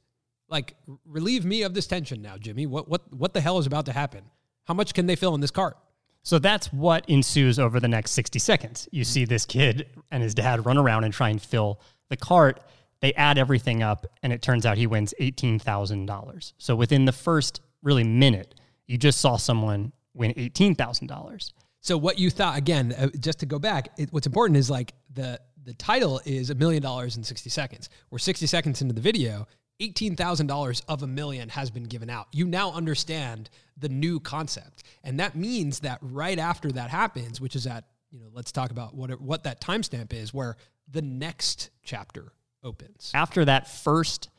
Like, 0.50 0.75
relieve 1.06 1.44
me 1.44 1.63
of 1.63 1.74
this 1.74 1.88
tension 1.88 2.22
now, 2.22 2.38
Jimmy. 2.38 2.66
What 2.66 2.88
what 2.88 3.13
what 3.13 3.34
the 3.34 3.42
hell 3.42 3.58
is 3.58 3.68
about 3.68 3.86
to 3.88 3.92
happen? 3.92 4.24
How 4.63 4.74
much 4.74 4.94
can 4.94 5.06
they 5.06 5.18
fill 5.18 5.36
in 5.36 5.42
this 5.42 5.51
cart? 5.51 5.77
So 6.24 6.39
that's 6.39 6.74
what 6.74 7.10
ensues 7.10 7.60
over 7.60 7.80
the 7.80 7.88
next 7.88 8.12
60 8.12 8.39
seconds. 8.39 8.89
You 8.92 9.04
see 9.04 9.24
this 9.24 9.46
kid 9.46 9.88
and 10.12 10.22
his 10.22 10.34
dad 10.34 10.66
run 10.66 10.77
around 10.77 11.06
and 11.06 11.13
try 11.13 11.30
and 11.30 11.42
fill 11.42 11.80
the 12.10 12.18
cart. 12.18 12.62
They 13.01 13.13
add 13.13 13.38
everything 13.38 13.84
up, 13.84 14.06
and 14.24 14.34
it 14.34 14.42
turns 14.42 14.66
out 14.66 14.77
he 14.77 14.88
wins 14.88 15.13
$18,000. 15.20 16.54
So 16.58 16.75
within 16.75 17.06
the 17.06 17.12
first 17.12 17.62
really 17.84 18.04
minute, 18.04 18.56
you 18.88 18.98
just 18.98 19.20
saw 19.20 19.38
someone 19.38 19.92
win 20.13 20.34
$18,000. 20.34 21.54
So 21.80 21.98
what 21.98 22.18
you 22.20 22.30
thought 22.30 22.58
again, 22.58 22.94
uh, 22.98 23.08
just 23.20 23.39
to 23.39 23.46
go 23.46 23.60
back, 23.60 23.89
it, 23.98 24.12
what's 24.12 24.27
important 24.27 24.58
is 24.58 24.70
like 24.70 24.94
the 25.13 25.39
the 25.63 25.74
title 25.74 26.22
is 26.24 26.50
a 26.50 26.56
million 26.56 26.82
dollars 26.82 27.18
in 27.18 27.24
60 27.25 27.50
seconds. 27.50 27.89
We're 28.10 28.20
60 28.20 28.48
seconds 28.48 28.82
into 28.82 28.94
the 28.94 29.01
video, 29.01 29.48
$18,000 29.82 30.82
of 30.88 31.04
a 31.04 31.08
million 31.08 31.50
has 31.50 31.70
been 31.70 31.84
given 31.84 32.10
out. 32.10 32.27
You 32.32 32.48
now 32.48 32.72
understand 32.72 33.50
the 33.77 33.89
new 33.89 34.20
concept. 34.20 34.84
And 35.04 35.20
that 35.20 35.36
means 35.36 35.82
that 35.82 36.00
right 36.01 36.39
after 36.39 36.72
that 36.72 36.89
happens, 36.89 37.39
which 37.39 37.56
is 37.56 37.68
at, 37.68 37.84
you 38.12 38.20
know, 38.20 38.27
let's 38.32 38.51
talk 38.51 38.72
about 38.72 38.96
what 38.96 39.20
what 39.22 39.44
that 39.44 39.60
timestamp 39.62 40.13
is 40.13 40.34
where 40.34 40.56
the 40.89 41.01
next 41.01 41.70
chapter 41.84 42.32
opens. 42.64 43.12
After 43.14 43.46
that 43.46 43.68
first 43.68 44.30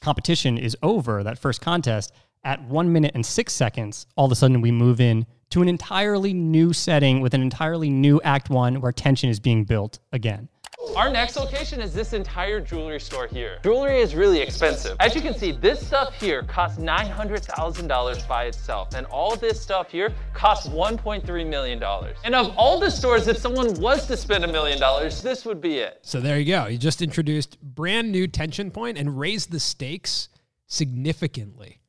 competition 0.00 0.58
is 0.58 0.76
over, 0.82 1.22
that 1.22 1.38
first 1.38 1.60
contest, 1.60 2.12
at 2.44 2.62
one 2.64 2.92
minute 2.92 3.12
and 3.14 3.24
six 3.24 3.52
seconds, 3.52 4.06
all 4.16 4.26
of 4.26 4.32
a 4.32 4.34
sudden 4.34 4.60
we 4.60 4.72
move 4.72 5.00
in 5.00 5.26
to 5.52 5.60
an 5.60 5.68
entirely 5.68 6.32
new 6.32 6.72
setting 6.72 7.20
with 7.20 7.34
an 7.34 7.42
entirely 7.42 7.90
new 7.90 8.20
act 8.22 8.48
one 8.48 8.80
where 8.80 8.90
tension 8.90 9.28
is 9.28 9.38
being 9.38 9.64
built 9.64 9.98
again. 10.12 10.48
Our 10.96 11.10
next 11.10 11.36
location 11.36 11.80
is 11.80 11.92
this 11.92 12.14
entire 12.14 12.58
jewelry 12.58 12.98
store 12.98 13.26
here. 13.26 13.58
Jewelry 13.62 14.00
is 14.00 14.14
really 14.14 14.40
expensive. 14.40 14.96
As 14.98 15.14
you 15.14 15.20
can 15.20 15.34
see, 15.34 15.52
this 15.52 15.86
stuff 15.86 16.18
here 16.18 16.42
costs 16.42 16.78
$900,000 16.78 18.28
by 18.28 18.44
itself, 18.44 18.94
and 18.94 19.06
all 19.06 19.36
this 19.36 19.60
stuff 19.60 19.90
here 19.90 20.12
costs 20.32 20.68
$1.3 20.68 21.46
million. 21.46 21.82
And 22.24 22.34
of 22.34 22.54
all 22.56 22.80
the 22.80 22.90
stores, 22.90 23.28
if 23.28 23.36
someone 23.36 23.78
was 23.80 24.06
to 24.06 24.16
spend 24.16 24.44
a 24.44 24.48
million 24.48 24.80
dollars, 24.80 25.22
this 25.22 25.44
would 25.44 25.60
be 25.60 25.78
it. 25.78 25.98
So 26.02 26.20
there 26.20 26.38
you 26.38 26.46
go. 26.46 26.66
You 26.66 26.78
just 26.78 27.02
introduced 27.02 27.60
brand 27.60 28.10
new 28.10 28.26
tension 28.26 28.70
point 28.70 28.96
and 28.96 29.18
raised 29.18 29.52
the 29.52 29.60
stakes 29.60 30.30
significantly, 30.66 31.80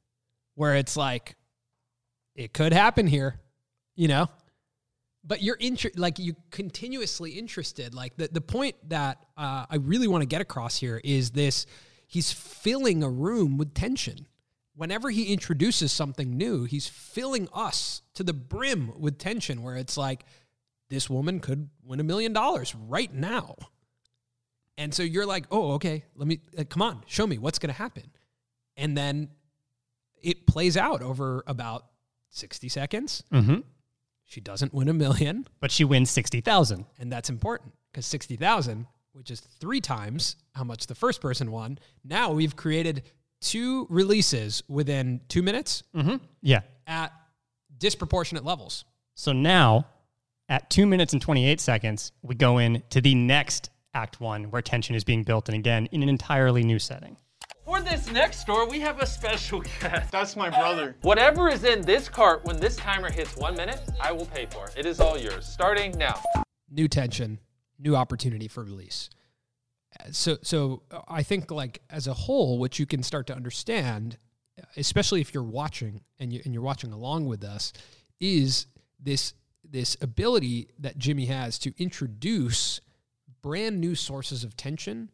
where 0.56 0.76
it's 0.76 0.98
like, 0.98 1.36
it 2.36 2.54
could 2.54 2.74
happen 2.74 3.08
here, 3.08 3.40
you 3.96 4.08
know? 4.08 4.30
but 5.24 5.42
you're 5.42 5.56
inter- 5.56 5.92
like 5.96 6.20
you 6.20 6.36
continuously 6.52 7.32
interested. 7.32 7.94
Like 7.94 8.16
the, 8.18 8.28
the 8.32 8.42
point 8.42 8.76
that 8.90 9.26
uh, 9.38 9.66
i 9.70 9.78
really 9.78 10.08
want 10.08 10.22
to 10.22 10.28
get 10.28 10.42
across 10.42 10.78
here 10.78 11.00
is 11.04 11.32
this 11.32 11.66
he's 12.08 12.32
filling 12.32 13.04
a 13.04 13.10
room 13.10 13.58
with 13.58 13.74
tension. 13.74 14.28
Whenever 14.76 15.10
he 15.12 15.32
introduces 15.32 15.92
something 15.92 16.36
new 16.36 16.66
he's 16.66 16.88
filling 16.88 17.48
us 17.54 18.02
to 18.16 18.24
the 18.24 18.34
brim 18.34 18.92
with 19.00 19.18
tension 19.18 19.64
where 19.64 19.76
it's 19.76 19.98
like 19.98 20.26
this 20.90 21.10
woman 21.10 21.40
could 21.40 21.70
win 21.84 22.00
a 22.00 22.04
million 22.04 22.34
dollars 22.34 22.76
right 22.76 23.14
now. 23.14 23.56
And 24.78 24.94
so 24.94 25.04
you're 25.04 25.26
like 25.26 25.46
oh 25.52 25.74
okay 25.74 26.04
let 26.16 26.28
me 26.28 26.42
uh, 26.58 26.64
come 26.68 26.82
on 26.82 27.04
show 27.06 27.26
me 27.26 27.38
what's 27.38 27.60
going 27.60 27.74
to 27.74 27.78
happen. 27.78 28.12
And 28.76 28.98
then 28.98 29.30
it 30.22 30.48
plays 30.48 30.78
out 30.78 31.02
over 31.02 31.44
about 31.46 31.86
60 32.32 32.70
seconds. 32.70 33.24
Mm-hmm. 33.32 33.60
She 34.34 34.42
doesn't 34.42 34.74
win 34.74 34.90
a 34.90 34.94
million, 34.94 35.46
But 35.60 35.72
she 35.72 35.84
wins 35.86 36.10
60,000. 36.10 36.86
and 37.00 37.12
that's 37.12 37.30
important 37.30 37.72
because 37.92 38.06
60,000, 38.08 38.88
which 39.14 39.30
is 39.32 39.40
three 39.40 39.80
times 39.80 40.36
how 40.54 40.64
much 40.64 40.88
the 40.88 40.96
first 40.96 41.22
person 41.22 41.52
won. 41.52 41.78
Now 42.04 42.32
we've 42.34 42.56
created 42.56 43.04
two 43.42 43.86
releases 43.90 44.64
within 44.68 45.22
two 45.30 45.44
minutes 45.44 45.84
Mm-hmm. 45.96 46.18
Yeah. 46.42 46.62
at 46.88 47.12
disproportionate 47.78 48.44
levels. 48.44 48.86
So 49.16 49.32
now, 49.34 49.86
at 50.50 50.70
two 50.70 50.86
minutes 50.86 51.14
and 51.14 51.22
28 51.22 51.60
seconds, 51.62 52.12
we 52.22 52.36
go 52.36 52.58
in 52.58 52.82
to 52.90 53.02
the 53.02 53.16
next 53.16 53.70
act 53.94 54.20
one 54.20 54.46
where 54.46 54.62
tension 54.62 54.96
is 54.96 55.04
being 55.04 55.24
built, 55.24 55.48
and 55.50 55.56
again, 55.56 55.88
in 55.92 56.02
an 56.04 56.10
entirely 56.10 56.64
new 56.64 56.80
setting. 56.80 57.16
For 57.66 57.80
this 57.80 58.12
next 58.12 58.42
store, 58.42 58.68
we 58.68 58.82
have 58.82 59.00
a 59.00 59.06
special 59.06 59.62
guest. 59.62 60.12
That's 60.12 60.36
my 60.36 60.50
brother. 60.50 60.98
Whatever 61.02 61.48
is 61.48 61.64
in 61.64 61.82
this 61.82 62.10
cart 62.10 62.44
when 62.44 62.60
this 62.60 62.76
timer 62.76 63.10
hits 63.10 63.38
one 63.38 63.56
minute, 63.56 63.82
I 64.02 64.12
will 64.12 64.26
pay 64.26 64.48
for 64.48 64.68
it. 64.68 64.74
It 64.78 64.86
is 64.86 65.00
all 65.00 65.18
yours, 65.18 65.46
starting 65.46 65.98
now. 65.98 66.22
New 66.70 66.90
tension, 66.90 67.40
new 67.80 67.96
opportunity 67.96 68.50
for 68.50 68.64
release. 68.64 69.10
Uh, 69.98 70.12
So, 70.12 70.38
so 70.42 70.84
uh, 70.92 71.02
I 71.08 71.24
think 71.24 71.52
like 71.52 71.82
as 71.90 72.08
a 72.08 72.14
whole, 72.14 72.60
what 72.60 72.80
you 72.80 72.86
can 72.86 73.02
start 73.02 73.28
to 73.28 73.36
understand, 73.36 74.18
especially 74.76 75.22
if 75.22 75.34
you're 75.34 75.42
watching 75.42 76.02
and 76.20 76.34
you 76.34 76.42
and 76.44 76.54
you're 76.54 76.64
watching 76.64 76.92
along 76.92 77.28
with 77.28 77.46
us, 77.46 77.72
is 78.20 78.68
this 79.00 79.34
this 79.64 79.96
ability 80.02 80.68
that 80.80 80.98
Jimmy 80.98 81.28
has 81.28 81.58
to 81.60 81.74
introduce 81.78 82.82
brand 83.42 83.80
new 83.80 83.96
sources 83.96 84.44
of 84.44 84.58
tension 84.58 85.10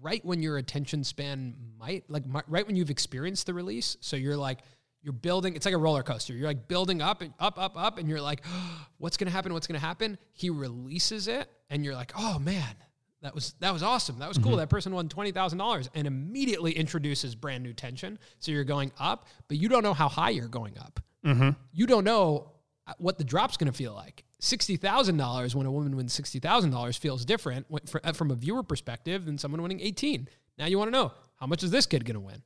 right 0.00 0.24
when 0.24 0.42
your 0.42 0.56
attention 0.56 1.04
span 1.04 1.54
might 1.78 2.04
like 2.08 2.24
right 2.48 2.66
when 2.66 2.76
you've 2.76 2.90
experienced 2.90 3.46
the 3.46 3.54
release 3.54 3.96
so 4.00 4.16
you're 4.16 4.36
like 4.36 4.60
you're 5.02 5.12
building 5.12 5.54
it's 5.54 5.66
like 5.66 5.74
a 5.74 5.78
roller 5.78 6.02
coaster. 6.02 6.32
You're 6.32 6.46
like 6.46 6.68
building 6.68 7.02
up 7.02 7.22
and 7.22 7.34
up 7.38 7.58
up 7.58 7.76
up 7.76 7.98
and 7.98 8.08
you're 8.08 8.20
like 8.20 8.44
what's 8.98 9.16
going 9.16 9.26
to 9.26 9.32
happen 9.32 9.52
what's 9.52 9.66
going 9.66 9.78
to 9.78 9.84
happen? 9.84 10.16
He 10.32 10.50
releases 10.50 11.28
it 11.28 11.50
and 11.70 11.84
you're 11.84 11.94
like 11.94 12.12
oh 12.16 12.38
man 12.38 12.74
that 13.22 13.34
was 13.34 13.54
that 13.60 13.72
was 13.72 13.82
awesome. 13.82 14.18
That 14.18 14.28
was 14.28 14.38
cool. 14.38 14.52
Mm-hmm. 14.52 14.58
That 14.58 14.70
person 14.70 14.94
won 14.94 15.08
$20000 15.08 15.88
and 15.94 16.06
immediately 16.06 16.72
introduces 16.72 17.34
brand 17.34 17.62
new 17.62 17.72
tension. 17.72 18.18
So 18.38 18.52
you're 18.52 18.64
going 18.64 18.92
up 18.98 19.26
but 19.48 19.58
you 19.58 19.68
don't 19.68 19.82
know 19.82 19.94
how 19.94 20.08
high 20.08 20.30
you're 20.30 20.48
going 20.48 20.78
up. 20.78 21.00
Mm-hmm. 21.24 21.50
You 21.72 21.86
don't 21.86 22.04
know 22.04 22.52
uh, 22.86 22.94
what 22.98 23.18
the 23.18 23.24
drop's 23.24 23.56
going 23.56 23.70
to 23.70 23.76
feel 23.76 23.94
like. 23.94 24.24
Sixty 24.44 24.76
thousand 24.76 25.18
dollars 25.18 25.54
when 25.54 25.68
a 25.68 25.70
woman 25.70 25.94
wins 25.94 26.12
sixty 26.12 26.40
thousand 26.40 26.72
dollars 26.72 26.96
feels 26.96 27.24
different 27.24 27.64
uh, 28.02 28.12
from 28.12 28.32
a 28.32 28.34
viewer 28.34 28.64
perspective 28.64 29.24
than 29.24 29.38
someone 29.38 29.62
winning 29.62 29.78
eighteen. 29.78 30.26
Now 30.58 30.66
you 30.66 30.78
want 30.78 30.88
to 30.88 30.92
know 30.98 31.12
how 31.36 31.46
much 31.46 31.62
is 31.62 31.70
this 31.70 31.86
kid 31.86 32.04
going 32.04 32.14
to 32.14 32.20
win, 32.20 32.42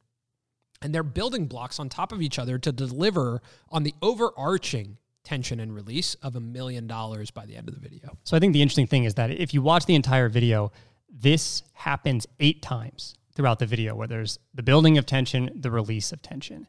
and 0.83 0.95
they're 0.95 1.03
building 1.03 1.47
blocks 1.47 1.81
on 1.81 1.89
top 1.89 2.13
of 2.13 2.21
each 2.21 2.39
other 2.39 2.59
to 2.59 2.71
deliver 2.71 3.41
on 3.71 3.83
the 3.83 3.95
overarching 4.03 4.99
tension 5.25 5.59
and 5.59 5.75
release 5.75 6.15
of 6.17 6.37
a 6.37 6.41
million 6.41 6.87
dollars 6.87 7.31
by 7.31 7.47
the 7.47 7.57
end 7.57 7.67
of 7.67 7.75
the 7.75 7.81
video. 7.81 8.19
So 8.25 8.37
I 8.37 8.41
think 8.41 8.53
the 8.53 8.61
interesting 8.61 8.87
thing 8.87 9.05
is 9.05 9.15
that 9.15 9.31
if 9.31 9.55
you 9.55 9.63
watch 9.63 9.87
the 9.87 9.95
entire 9.95 10.29
video, 10.29 10.73
this 11.11 11.63
happens 11.73 12.27
eight 12.41 12.61
times 12.61 13.15
throughout 13.35 13.59
the 13.59 13.65
video, 13.65 13.95
where 13.95 14.07
there's 14.07 14.39
the 14.53 14.63
building 14.63 14.99
of 14.99 15.07
tension, 15.07 15.51
the 15.55 15.71
release 15.71 16.13
of 16.13 16.21
tension. 16.21 16.67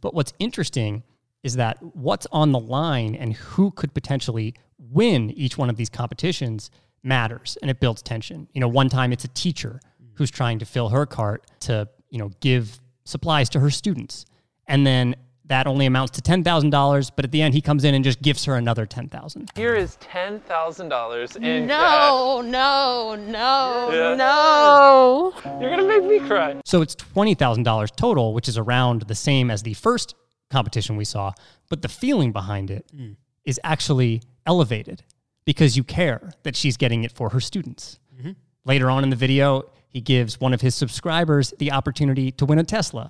But 0.00 0.14
what's 0.14 0.32
interesting 0.38 1.02
is 1.42 1.56
that 1.56 1.78
what's 1.94 2.26
on 2.32 2.52
the 2.52 2.58
line 2.58 3.14
and 3.14 3.32
who 3.34 3.70
could 3.70 3.94
potentially 3.94 4.54
win 4.78 5.30
each 5.30 5.56
one 5.56 5.70
of 5.70 5.76
these 5.76 5.88
competitions 5.88 6.70
matters 7.02 7.56
and 7.62 7.70
it 7.70 7.80
builds 7.80 8.02
tension. 8.02 8.46
You 8.52 8.60
know, 8.60 8.68
one 8.68 8.88
time 8.88 9.12
it's 9.12 9.24
a 9.24 9.28
teacher 9.28 9.80
who's 10.14 10.30
trying 10.30 10.58
to 10.58 10.66
fill 10.66 10.90
her 10.90 11.06
cart 11.06 11.46
to, 11.60 11.88
you 12.10 12.18
know, 12.18 12.30
give 12.40 12.78
supplies 13.04 13.48
to 13.50 13.60
her 13.60 13.70
students. 13.70 14.26
And 14.66 14.86
then 14.86 15.16
that 15.46 15.66
only 15.66 15.86
amounts 15.86 16.12
to 16.12 16.22
$10,000, 16.22 17.10
but 17.16 17.24
at 17.24 17.32
the 17.32 17.42
end 17.42 17.54
he 17.54 17.60
comes 17.60 17.84
in 17.84 17.94
and 17.94 18.04
just 18.04 18.20
gives 18.22 18.44
her 18.44 18.54
another 18.54 18.84
10,000. 18.86 19.50
Here 19.56 19.74
is 19.74 19.96
$10,000 20.00 21.36
in 21.42 21.66
No, 21.66 22.40
no, 22.44 23.16
no, 23.16 23.90
Yeah. 23.92 24.14
no. 24.14 25.32
You're 25.60 25.70
gonna 25.70 25.84
make 25.88 26.04
me 26.04 26.20
cry. 26.20 26.56
So 26.64 26.82
it's 26.82 26.94
$20,000 26.94 27.90
total, 27.96 28.32
which 28.34 28.48
is 28.48 28.58
around 28.58 29.02
the 29.02 29.14
same 29.14 29.50
as 29.50 29.62
the 29.62 29.74
first 29.74 30.14
competition 30.50 30.96
we 30.96 31.04
saw, 31.04 31.32
but 31.68 31.82
the 31.82 31.88
feeling 31.88 32.32
behind 32.32 32.70
it 32.70 32.90
mm. 32.94 33.16
is 33.44 33.60
actually 33.64 34.22
elevated 34.46 35.02
because 35.44 35.76
you 35.76 35.84
care 35.84 36.32
that 36.42 36.56
she's 36.56 36.76
getting 36.76 37.04
it 37.04 37.12
for 37.12 37.30
her 37.30 37.40
students. 37.40 37.98
Mm-hmm. 38.18 38.32
Later 38.64 38.90
on 38.90 39.04
in 39.04 39.10
the 39.10 39.16
video, 39.16 39.70
he 39.88 40.00
gives 40.00 40.40
one 40.40 40.52
of 40.52 40.60
his 40.60 40.74
subscribers 40.74 41.52
the 41.58 41.72
opportunity 41.72 42.30
to 42.32 42.44
win 42.44 42.58
a 42.58 42.64
Tesla, 42.64 43.08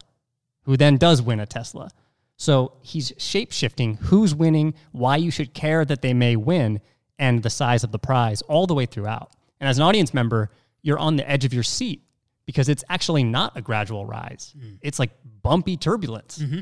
who 0.63 0.77
then 0.77 0.97
does 0.97 1.21
win 1.21 1.41
a 1.41 1.47
Tesla. 1.47 1.91
So 2.37 2.73
he's 2.81 3.13
shape 3.19 3.53
shifting 3.53 3.97
who's 3.97 4.35
winning, 4.35 4.75
why 4.93 5.17
you 5.17 5.31
should 5.31 5.53
care 5.53 5.85
that 5.85 6.01
they 6.01 6.15
may 6.15 6.37
win, 6.37 6.81
and 7.19 7.43
the 7.43 7.51
size 7.51 7.85
of 7.85 7.93
the 7.93 7.99
prize 7.99 8.41
all 8.43 8.67
the 8.67 8.75
way 8.75 8.87
throughout. 8.87 9.33
And 9.61 9.69
as 9.69 9.77
an 9.77 9.83
audience 9.85 10.15
member, 10.15 10.51
you're 10.81 10.99
on 10.99 11.17
the 11.17 11.31
edge 11.31 11.45
of 11.45 11.53
your 11.53 11.63
seat 11.63 12.03
because 12.47 12.71
it's 12.71 12.83
actually 12.89 13.25
not 13.25 13.57
a 13.57 13.61
gradual 13.61 14.07
rise. 14.07 14.55
Mm. 14.59 14.79
It's 14.81 14.99
like 14.99 15.11
bumpy 15.43 15.77
turbulence. 15.77 16.39
Mm-hmm. 16.39 16.61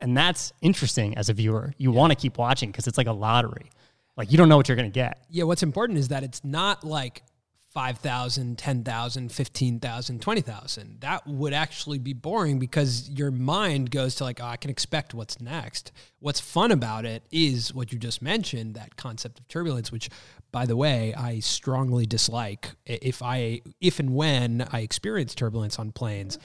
And 0.00 0.16
that's 0.16 0.52
interesting 0.60 1.16
as 1.16 1.28
a 1.28 1.32
viewer. 1.32 1.72
You 1.76 1.90
want 1.90 2.12
to 2.12 2.16
keep 2.16 2.38
watching 2.38 2.70
because 2.70 2.86
it's 2.86 2.98
like 2.98 3.06
a 3.06 3.12
lottery. 3.12 3.70
Like 4.16 4.30
you 4.30 4.38
don't 4.38 4.48
know 4.48 4.56
what 4.56 4.68
you're 4.68 4.76
going 4.76 4.90
to 4.90 4.94
get. 4.94 5.24
Yeah, 5.30 5.44
what's 5.44 5.62
important 5.62 5.98
is 5.98 6.08
that 6.08 6.22
it's 6.22 6.44
not 6.44 6.84
like 6.84 7.22
5,000, 7.70 8.58
10,000, 8.58 9.30
15,000, 9.30 10.22
20,000. 10.22 11.00
That 11.00 11.26
would 11.26 11.52
actually 11.52 11.98
be 11.98 12.14
boring 12.14 12.58
because 12.58 13.10
your 13.10 13.30
mind 13.30 13.90
goes 13.90 14.14
to 14.16 14.24
like, 14.24 14.40
oh, 14.40 14.46
I 14.46 14.56
can 14.56 14.70
expect 14.70 15.14
what's 15.14 15.40
next. 15.40 15.92
What's 16.18 16.40
fun 16.40 16.72
about 16.72 17.04
it 17.04 17.24
is 17.30 17.74
what 17.74 17.92
you 17.92 17.98
just 17.98 18.22
mentioned, 18.22 18.74
that 18.74 18.96
concept 18.96 19.38
of 19.38 19.46
turbulence, 19.48 19.92
which 19.92 20.08
by 20.50 20.64
the 20.64 20.76
way, 20.76 21.14
I 21.14 21.40
strongly 21.40 22.06
dislike. 22.06 22.70
If 22.86 23.22
I 23.22 23.60
if 23.80 24.00
and 24.00 24.14
when 24.14 24.66
I 24.72 24.80
experience 24.80 25.34
turbulence 25.34 25.78
on 25.78 25.92
planes, 25.92 26.38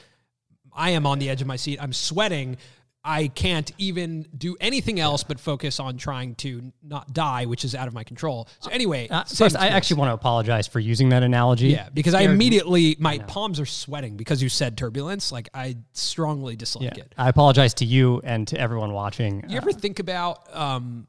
I 0.74 0.90
am 0.90 1.06
on 1.06 1.20
the 1.20 1.30
edge 1.30 1.42
of 1.42 1.48
my 1.48 1.56
seat. 1.56 1.80
I'm 1.82 1.94
sweating 1.94 2.58
I 3.06 3.28
can't 3.28 3.70
even 3.78 4.26
do 4.38 4.56
anything 4.62 4.98
else 5.00 5.24
but 5.24 5.38
focus 5.40 5.80
on 5.80 5.98
trying 5.98 6.36
to 6.36 6.72
not 6.82 7.14
die, 7.14 7.46
which 7.46 7.66
is 7.66 7.76
out 7.76 7.90
of 7.90 7.94
my 7.94 8.04
control. 8.06 8.48
So 8.62 8.70
anyway, 8.72 9.10
Uh, 9.10 9.26
first, 9.26 9.58
I 9.58 9.68
actually 9.68 9.98
want 10.00 10.10
to 10.10 10.14
apologize 10.14 10.68
for 10.68 10.80
using 10.80 11.10
that 11.10 11.22
analogy. 11.22 11.68
yeah, 11.68 11.90
because 11.94 12.14
I 12.14 12.20
Scared 12.22 12.36
immediately 12.36 12.96
my 13.00 13.18
palms 13.20 13.60
are 13.60 13.66
sweating 13.66 14.16
because 14.16 14.42
you 14.42 14.48
said 14.48 14.78
turbulence. 14.78 15.32
Like 15.34 15.50
I 15.54 15.76
strongly 15.92 16.56
dislike 16.56 16.96
Yeah. 16.96 17.04
it. 17.04 17.14
I 17.18 17.28
apologize 17.28 17.74
to 17.76 17.86
you 17.86 18.22
and 18.24 18.48
to 18.48 18.58
everyone 18.60 18.94
watching. 18.94 19.44
You 19.50 19.58
ever 19.58 19.74
think 19.74 20.00
about 20.00 20.54
um, 20.56 21.08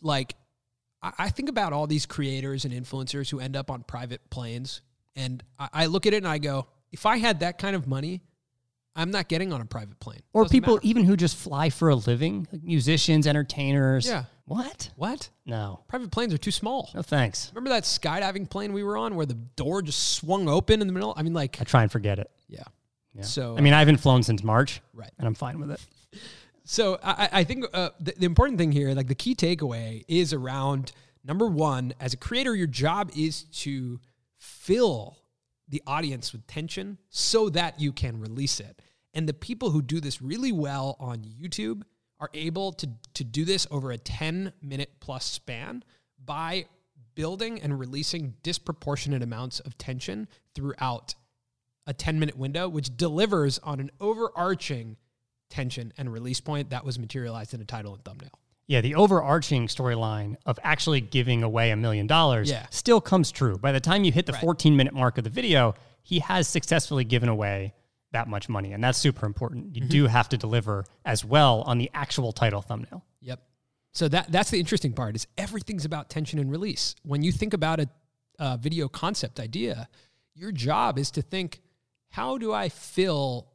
like 0.00 0.34
I, 1.02 1.12
I 1.18 1.30
think 1.30 1.48
about 1.48 1.72
all 1.72 1.88
these 1.88 2.06
creators 2.06 2.64
and 2.64 2.72
influencers 2.72 3.28
who 3.30 3.40
end 3.40 3.56
up 3.56 3.68
on 3.68 3.82
private 3.82 4.30
planes, 4.30 4.80
and 5.16 5.42
I, 5.58 5.68
I 5.72 5.86
look 5.86 6.06
at 6.06 6.12
it 6.12 6.18
and 6.18 6.28
I 6.28 6.38
go, 6.38 6.68
if 6.92 7.04
I 7.04 7.16
had 7.16 7.40
that 7.40 7.58
kind 7.58 7.74
of 7.74 7.88
money, 7.88 8.20
I'm 8.94 9.10
not 9.10 9.28
getting 9.28 9.52
on 9.52 9.60
a 9.60 9.64
private 9.64 9.98
plane. 10.00 10.20
or 10.32 10.42
Doesn't 10.44 10.54
people 10.54 10.74
matter. 10.74 10.86
even 10.86 11.04
who 11.04 11.16
just 11.16 11.36
fly 11.36 11.70
for 11.70 11.88
a 11.88 11.94
living, 11.94 12.46
like 12.52 12.62
musicians, 12.62 13.26
entertainers. 13.26 14.06
Yeah. 14.06 14.24
What? 14.44 14.90
what? 14.96 15.30
No. 15.46 15.82
Private 15.88 16.10
planes 16.10 16.34
are 16.34 16.38
too 16.38 16.50
small. 16.50 16.90
No 16.94 17.00
thanks. 17.02 17.50
Remember 17.54 17.70
that 17.70 17.84
skydiving 17.84 18.50
plane 18.50 18.72
we 18.74 18.82
were 18.82 18.98
on 18.98 19.14
where 19.14 19.24
the 19.24 19.34
door 19.34 19.80
just 19.80 20.14
swung 20.14 20.48
open 20.48 20.80
in 20.82 20.86
the 20.86 20.92
middle? 20.92 21.14
I 21.16 21.22
mean, 21.22 21.32
like, 21.32 21.58
I 21.60 21.64
try 21.64 21.82
and 21.82 21.90
forget 21.92 22.18
it. 22.18 22.30
yeah. 22.48 22.64
Yeah. 23.14 23.22
So, 23.22 23.56
I 23.58 23.60
mean, 23.60 23.72
I 23.74 23.78
haven't 23.78 23.98
flown 23.98 24.22
since 24.22 24.42
March. 24.42 24.80
Right. 24.94 25.10
And 25.18 25.26
I'm 25.26 25.34
fine 25.34 25.58
with 25.60 25.70
it. 25.70 25.80
So 26.64 26.96
I, 27.02 27.10
I 27.12 27.28
I 27.40 27.44
think 27.44 27.64
uh, 27.74 27.90
the, 27.98 28.14
the 28.16 28.24
important 28.24 28.56
thing 28.56 28.70
here, 28.70 28.94
like 28.94 29.08
the 29.08 29.16
key 29.16 29.34
takeaway, 29.34 30.04
is 30.06 30.32
around 30.32 30.92
number 31.24 31.48
one. 31.48 31.92
As 31.98 32.14
a 32.14 32.16
creator, 32.16 32.54
your 32.54 32.68
job 32.68 33.10
is 33.16 33.42
to 33.62 33.98
fill 34.38 35.18
the 35.72 35.82
audience 35.86 36.32
with 36.32 36.46
tension 36.46 36.98
so 37.08 37.48
that 37.48 37.80
you 37.80 37.92
can 37.92 38.20
release 38.20 38.60
it. 38.60 38.80
And 39.14 39.28
the 39.28 39.34
people 39.34 39.70
who 39.70 39.82
do 39.82 40.00
this 40.00 40.22
really 40.22 40.52
well 40.52 40.96
on 41.00 41.24
YouTube 41.24 41.82
are 42.20 42.30
able 42.34 42.72
to 42.74 42.88
to 43.14 43.24
do 43.24 43.44
this 43.44 43.66
over 43.70 43.90
a 43.90 43.98
ten 43.98 44.52
minute 44.62 44.90
plus 45.00 45.24
span 45.24 45.82
by 46.24 46.66
building 47.14 47.60
and 47.60 47.78
releasing 47.78 48.34
disproportionate 48.42 49.22
amounts 49.22 49.60
of 49.60 49.76
tension 49.76 50.28
throughout 50.54 51.14
a 51.86 51.92
10 51.92 52.18
minute 52.18 52.38
window, 52.38 52.68
which 52.68 52.96
delivers 52.96 53.58
on 53.58 53.80
an 53.80 53.90
overarching 54.00 54.96
tension 55.50 55.92
and 55.98 56.12
release 56.12 56.40
point 56.40 56.70
that 56.70 56.84
was 56.84 56.98
materialized 56.98 57.54
in 57.54 57.60
a 57.60 57.64
title 57.64 57.92
and 57.92 58.04
thumbnail. 58.04 58.38
Yeah, 58.72 58.80
the 58.80 58.94
overarching 58.94 59.66
storyline 59.66 60.36
of 60.46 60.58
actually 60.62 61.02
giving 61.02 61.42
away 61.42 61.72
a 61.72 61.76
million 61.76 62.06
dollars 62.06 62.48
Yeah. 62.48 62.66
still 62.70 63.02
comes 63.02 63.30
true. 63.30 63.58
By 63.58 63.70
the 63.70 63.80
time 63.80 64.02
you 64.02 64.12
hit 64.12 64.24
the 64.24 64.32
Right. 64.32 64.40
14 64.40 64.74
minute 64.74 64.94
mark 64.94 65.18
of 65.18 65.24
the 65.24 65.30
video, 65.30 65.74
he 66.02 66.20
has 66.20 66.48
successfully 66.48 67.04
given 67.04 67.28
away 67.28 67.74
that 68.12 68.28
much 68.28 68.48
money. 68.48 68.72
And 68.72 68.82
that's 68.82 68.96
super 68.96 69.26
important. 69.26 69.76
You 69.76 69.82
mm-hmm. 69.82 69.90
do 69.90 70.06
have 70.06 70.30
to 70.30 70.38
deliver 70.38 70.86
as 71.04 71.22
well 71.22 71.60
on 71.66 71.76
the 71.76 71.90
actual 71.92 72.32
title 72.32 72.62
thumbnail. 72.62 73.04
Yep. 73.20 73.42
So 73.92 74.08
that 74.08 74.32
that's 74.32 74.48
the 74.48 74.58
interesting 74.58 74.94
part 74.94 75.16
is 75.16 75.26
everything's 75.36 75.84
about 75.84 76.08
tension 76.08 76.38
and 76.38 76.50
release. 76.50 76.94
When 77.02 77.22
you 77.22 77.30
think 77.30 77.52
about 77.52 77.78
a, 77.78 77.90
a 78.38 78.56
video 78.56 78.88
concept 78.88 79.38
idea, 79.38 79.86
your 80.34 80.50
job 80.50 80.98
is 80.98 81.10
to 81.10 81.20
think, 81.20 81.60
how 82.08 82.38
do 82.38 82.54
I 82.54 82.70
fill 82.70 83.52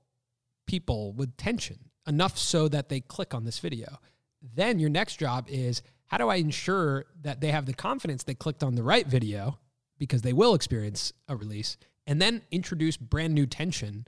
people 0.68 1.12
with 1.14 1.38
tension 1.38 1.90
enough 2.06 2.38
so 2.38 2.68
that 2.68 2.90
they 2.90 3.00
click 3.00 3.34
on 3.34 3.46
this 3.46 3.58
video? 3.58 3.98
Then 4.42 4.80
your 4.80 4.90
next 4.90 5.18
job 5.18 5.48
is 5.50 5.82
how 6.06 6.18
do 6.18 6.30
I 6.30 6.36
ensure 6.36 7.06
that 7.22 7.42
they 7.42 7.52
have 7.52 7.66
the 7.66 7.74
confidence 7.74 8.24
they 8.24 8.34
clicked 8.34 8.64
on 8.64 8.76
the 8.76 8.84
right 8.84 9.06
video 9.06 9.60
because 9.98 10.22
they 10.22 10.34
will 10.34 10.54
experience 10.54 11.14
a 11.28 11.36
release 11.36 11.78
and 12.06 12.22
then 12.22 12.42
introduce 12.52 12.98
brand 12.98 13.34
new 13.34 13.46
tension 13.46 14.08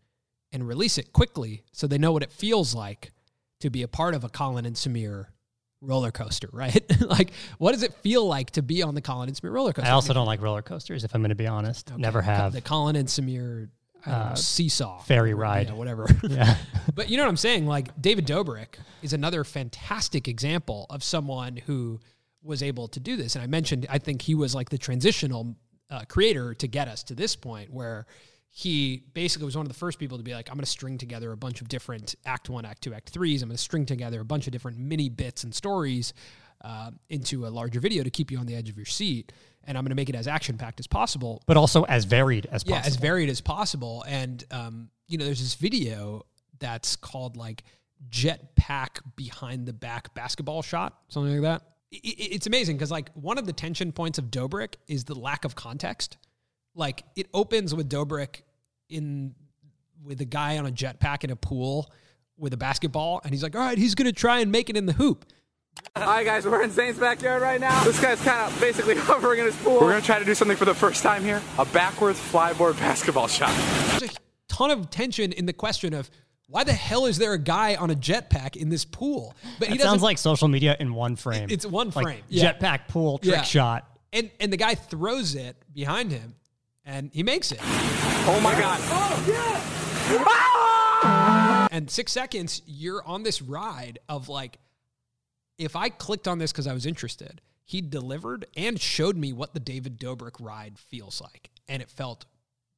and 0.51 0.67
release 0.67 0.97
it 0.97 1.13
quickly 1.13 1.63
so 1.71 1.87
they 1.87 1.97
know 1.97 2.11
what 2.11 2.23
it 2.23 2.31
feels 2.31 2.73
like 2.73 3.11
to 3.59 3.69
be 3.69 3.83
a 3.83 3.87
part 3.87 4.15
of 4.15 4.23
a 4.23 4.29
Colin 4.29 4.65
and 4.65 4.75
Samir 4.75 5.25
roller 5.81 6.11
coaster, 6.11 6.49
right? 6.53 6.83
like, 7.01 7.31
what 7.57 7.73
does 7.73 7.83
it 7.83 7.93
feel 7.95 8.25
like 8.25 8.51
to 8.51 8.61
be 8.61 8.81
on 8.83 8.95
the 8.95 9.01
Colin 9.01 9.29
and 9.29 9.37
Samir 9.37 9.51
roller 9.51 9.73
coaster? 9.73 9.89
I 9.89 9.93
also 9.93 10.13
don't 10.13 10.25
like 10.25 10.41
roller 10.41 10.61
coasters, 10.61 11.03
if 11.03 11.13
I'm 11.13 11.21
going 11.21 11.29
to 11.29 11.35
be 11.35 11.47
honest. 11.47 11.95
Never 11.97 12.21
have. 12.21 12.53
the 12.53 12.61
Colin 12.61 12.95
and 12.95 13.07
Samir 13.07 13.69
Know, 14.05 14.31
seesaw 14.35 14.99
ferry 15.01 15.33
ride. 15.33 15.67
yeah, 15.69 15.73
whatever. 15.73 16.07
Yeah. 16.29 16.55
but 16.95 17.09
you 17.09 17.17
know 17.17 17.23
what 17.23 17.29
I'm 17.29 17.37
saying? 17.37 17.65
Like 17.65 17.99
David 18.01 18.25
Dobrik 18.25 18.75
is 19.01 19.13
another 19.13 19.43
fantastic 19.43 20.27
example 20.27 20.85
of 20.89 21.03
someone 21.03 21.57
who 21.57 21.99
was 22.41 22.63
able 22.63 22.87
to 22.89 22.99
do 22.99 23.15
this. 23.15 23.35
And 23.35 23.43
I 23.43 23.47
mentioned, 23.47 23.85
I 23.89 23.97
think 23.97 24.21
he 24.21 24.35
was 24.35 24.55
like 24.55 24.69
the 24.69 24.77
transitional 24.77 25.55
uh, 25.89 26.03
creator 26.07 26.53
to 26.53 26.67
get 26.67 26.87
us 26.87 27.03
to 27.03 27.15
this 27.15 27.35
point 27.35 27.71
where 27.71 28.05
he 28.49 29.03
basically 29.13 29.45
was 29.45 29.55
one 29.55 29.65
of 29.65 29.71
the 29.71 29.77
first 29.77 29.99
people 29.99 30.17
to 30.17 30.23
be 30.23 30.33
like, 30.33 30.49
I'm 30.49 30.55
going 30.55 30.65
to 30.65 30.69
string 30.69 30.97
together 30.97 31.31
a 31.31 31.37
bunch 31.37 31.61
of 31.61 31.67
different 31.67 32.15
act 32.25 32.49
one, 32.49 32.65
act 32.65 32.81
two, 32.81 32.93
act 32.93 33.09
threes. 33.09 33.41
I'm 33.41 33.49
going 33.49 33.57
to 33.57 33.61
string 33.61 33.85
together 33.85 34.21
a 34.21 34.25
bunch 34.25 34.47
of 34.47 34.53
different 34.53 34.77
mini 34.79 35.09
bits 35.09 35.43
and 35.43 35.53
stories 35.53 36.13
uh, 36.61 36.91
into 37.09 37.45
a 37.45 37.49
larger 37.49 37.79
video 37.79 38.03
to 38.03 38.09
keep 38.09 38.31
you 38.31 38.37
on 38.37 38.45
the 38.45 38.55
edge 38.55 38.69
of 38.69 38.75
your 38.75 38.85
seat. 38.85 39.31
And 39.65 39.77
I'm 39.77 39.83
going 39.83 39.91
to 39.91 39.95
make 39.95 40.09
it 40.09 40.15
as 40.15 40.27
action 40.27 40.57
packed 40.57 40.79
as 40.79 40.87
possible 40.87 41.43
but 41.45 41.55
also 41.57 41.83
as 41.83 42.05
varied 42.05 42.47
as 42.51 42.63
yeah, 42.65 42.77
possible. 42.77 42.87
as 42.95 42.95
varied 42.99 43.29
as 43.29 43.41
possible. 43.41 44.03
And 44.07 44.43
um, 44.51 44.89
you 45.07 45.17
know, 45.17 45.25
there's 45.25 45.39
this 45.41 45.55
video 45.55 46.25
that's 46.59 46.95
called 46.95 47.37
like 47.37 47.63
jetpack 48.09 48.99
behind 49.15 49.65
the 49.65 49.73
back 49.73 50.13
basketball 50.13 50.61
shot, 50.61 50.97
something 51.09 51.33
like 51.33 51.41
that. 51.41 51.61
I- 51.93 51.97
I- 52.07 52.29
it's 52.31 52.47
amazing 52.47 52.77
because 52.77 52.91
like 52.91 53.11
one 53.13 53.37
of 53.37 53.45
the 53.45 53.53
tension 53.53 53.91
points 53.91 54.17
of 54.17 54.25
Dobrik 54.25 54.75
is 54.87 55.03
the 55.05 55.15
lack 55.15 55.45
of 55.45 55.55
context. 55.55 56.17
Like 56.75 57.03
it 57.15 57.27
opens 57.33 57.73
with 57.75 57.89
Dobrik 57.89 58.41
in 58.89 59.35
with 60.03 60.21
a 60.21 60.25
guy 60.25 60.57
on 60.57 60.65
a 60.65 60.71
jetpack 60.71 61.23
in 61.23 61.29
a 61.29 61.35
pool 61.35 61.91
with 62.37 62.53
a 62.53 62.57
basketball, 62.57 63.19
and 63.23 63.33
he's 63.33 63.43
like, 63.43 63.53
"All 63.55 63.61
right, 63.61 63.77
he's 63.77 63.95
gonna 63.95 64.13
try 64.13 64.39
and 64.39 64.51
make 64.51 64.69
it 64.69 64.77
in 64.77 64.85
the 64.85 64.93
hoop." 64.93 65.25
All 65.95 66.03
right, 66.05 66.25
guys, 66.25 66.45
we're 66.45 66.61
in 66.63 66.71
Zane's 66.71 66.97
backyard 66.97 67.41
right 67.41 67.59
now. 67.59 67.83
This 67.83 67.99
guy's 68.01 68.21
kind 68.21 68.51
of 68.51 68.59
basically 68.59 68.95
hovering 68.97 69.39
in 69.39 69.45
his 69.45 69.55
pool. 69.57 69.75
We're 69.81 69.89
gonna 69.89 70.01
try 70.01 70.19
to 70.19 70.25
do 70.25 70.33
something 70.35 70.57
for 70.57 70.65
the 70.65 70.73
first 70.73 71.03
time 71.03 71.23
here: 71.23 71.41
a 71.57 71.65
backwards 71.65 72.19
flyboard 72.19 72.77
basketball 72.79 73.27
shot. 73.27 73.51
There's 73.99 74.11
a 74.13 74.17
ton 74.47 74.71
of 74.71 74.89
tension 74.89 75.31
in 75.33 75.45
the 75.45 75.53
question 75.53 75.93
of 75.93 76.09
why 76.47 76.63
the 76.63 76.73
hell 76.73 77.05
is 77.05 77.17
there 77.17 77.33
a 77.33 77.37
guy 77.39 77.75
on 77.75 77.89
a 77.91 77.95
jetpack 77.95 78.55
in 78.55 78.69
this 78.69 78.85
pool? 78.85 79.35
But 79.59 79.67
he 79.67 79.75
It 79.75 79.77
doesn't 79.77 79.89
sounds 79.91 80.01
like 80.03 80.17
social 80.17 80.47
media 80.47 80.75
in 80.79 80.93
one 80.93 81.15
frame. 81.15 81.47
It's 81.51 81.65
one 81.65 81.91
Like 81.91 82.03
frame, 82.03 82.23
yeah. 82.27 82.53
Jetpack 82.53 82.87
pool 82.87 83.19
trick 83.19 83.35
Yeah. 83.35 83.41
shot. 83.43 83.85
and 84.13 84.31
and 84.39 84.51
the 84.51 84.57
guy 84.57 84.75
throws 84.75 85.35
it 85.35 85.55
behind 85.73 86.11
him, 86.11 86.35
and 86.85 87.11
he 87.13 87.23
makes 87.23 87.51
it. 87.51 87.59
Oh 87.61 88.39
my 88.43 88.53
God! 88.59 88.79
Oh 88.83 89.25
yeah! 89.27 90.23
Ah! 90.25 91.67
And 91.71 91.89
six 91.89 92.11
seconds, 92.11 92.61
you're 92.65 93.03
on 93.05 93.23
this 93.23 93.41
ride 93.41 93.99
of 94.09 94.27
like, 94.29 94.57
if 95.59 95.75
I 95.75 95.89
clicked 95.89 96.27
on 96.27 96.39
this 96.39 96.51
because 96.51 96.65
I 96.65 96.73
was 96.73 96.87
interested, 96.87 97.41
he 97.65 97.81
delivered 97.81 98.47
and 98.57 98.79
showed 98.79 99.15
me 99.15 99.33
what 99.33 99.53
the 99.53 99.59
David 99.59 99.99
Dobrik 99.99 100.37
ride 100.39 100.79
feels 100.79 101.21
like, 101.21 101.51
and 101.67 101.83
it 101.83 101.89
felt 101.91 102.25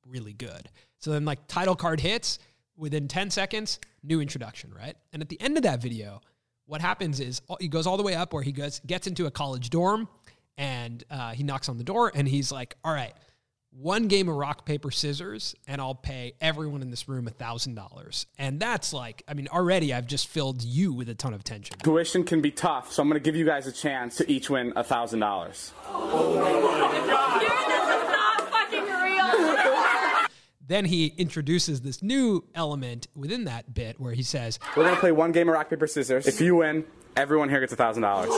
really 0.05 0.33
good. 0.33 0.69
So 0.97 1.11
then, 1.11 1.23
like, 1.23 1.47
title 1.47 1.75
card 1.75 2.01
hits 2.01 2.39
within 2.75 3.07
ten 3.07 3.29
seconds, 3.29 3.79
new 4.03 4.19
introduction, 4.19 4.73
right? 4.73 4.97
And 5.13 5.21
at 5.21 5.29
the 5.29 5.39
end 5.39 5.55
of 5.55 5.63
that 5.63 5.81
video, 5.81 6.21
what 6.65 6.81
happens 6.81 7.19
is 7.19 7.41
he 7.59 7.67
goes 7.67 7.87
all 7.87 7.97
the 7.97 8.03
way 8.03 8.15
up 8.15 8.33
where 8.33 8.43
he 8.43 8.51
goes 8.51 8.81
gets 8.85 9.07
into 9.07 9.27
a 9.27 9.31
college 9.31 9.69
dorm, 9.69 10.09
and 10.57 11.03
uh, 11.09 11.31
he 11.31 11.43
knocks 11.43 11.69
on 11.69 11.77
the 11.77 11.83
door, 11.83 12.11
and 12.13 12.27
he's 12.27 12.51
like, 12.51 12.75
"All 12.83 12.93
right." 12.93 13.13
One 13.71 14.07
game 14.07 14.27
of 14.27 14.35
rock 14.35 14.65
paper 14.65 14.91
scissors 14.91 15.55
and 15.67 15.79
i'll 15.79 15.95
pay 15.95 16.33
everyone 16.41 16.81
in 16.81 16.89
this 16.91 17.07
room 17.07 17.25
a 17.27 17.31
thousand 17.31 17.73
dollars 17.75 18.25
and 18.37 18.59
that's 18.59 18.91
like 18.93 19.23
i 19.29 19.33
mean 19.33 19.47
already 19.47 19.93
i've 19.93 20.07
just 20.07 20.27
filled 20.27 20.61
you 20.61 20.91
with 20.91 21.07
a 21.07 21.15
ton 21.15 21.33
of 21.33 21.43
tension 21.43 21.77
Tuition 21.81 22.23
can 22.25 22.41
be 22.41 22.51
tough, 22.51 22.91
so 22.91 23.01
I'm 23.01 23.07
gonna 23.07 23.19
give 23.21 23.35
you 23.35 23.45
guys 23.45 23.67
a 23.67 23.71
chance 23.71 24.17
to 24.17 24.29
each 24.31 24.49
win 24.49 24.73
a 24.75 24.83
thousand 24.83 25.19
dollars. 25.19 25.71
This 25.81 25.93
is 25.93 27.07
not 28.09 28.49
fucking 28.51 28.83
real. 28.83 30.27
then 30.67 30.85
he 30.85 31.07
introduces 31.17 31.81
this 31.81 32.01
new 32.03 32.43
element 32.53 33.07
within 33.15 33.45
that 33.45 33.73
bit 33.73 33.99
where 33.99 34.13
he 34.13 34.23
says 34.23 34.59
We're 34.75 34.83
gonna 34.83 34.97
play 34.99 35.11
one 35.11 35.31
game 35.31 35.47
of 35.49 35.53
rock 35.55 35.69
paper 35.69 35.87
scissors. 35.87 36.27
If 36.27 36.41
you 36.41 36.57
win, 36.57 36.85
everyone 37.15 37.49
here 37.49 37.59
gets 37.61 37.73
a 37.73 37.77
thousand 37.77 38.03
dollars. 38.03 38.29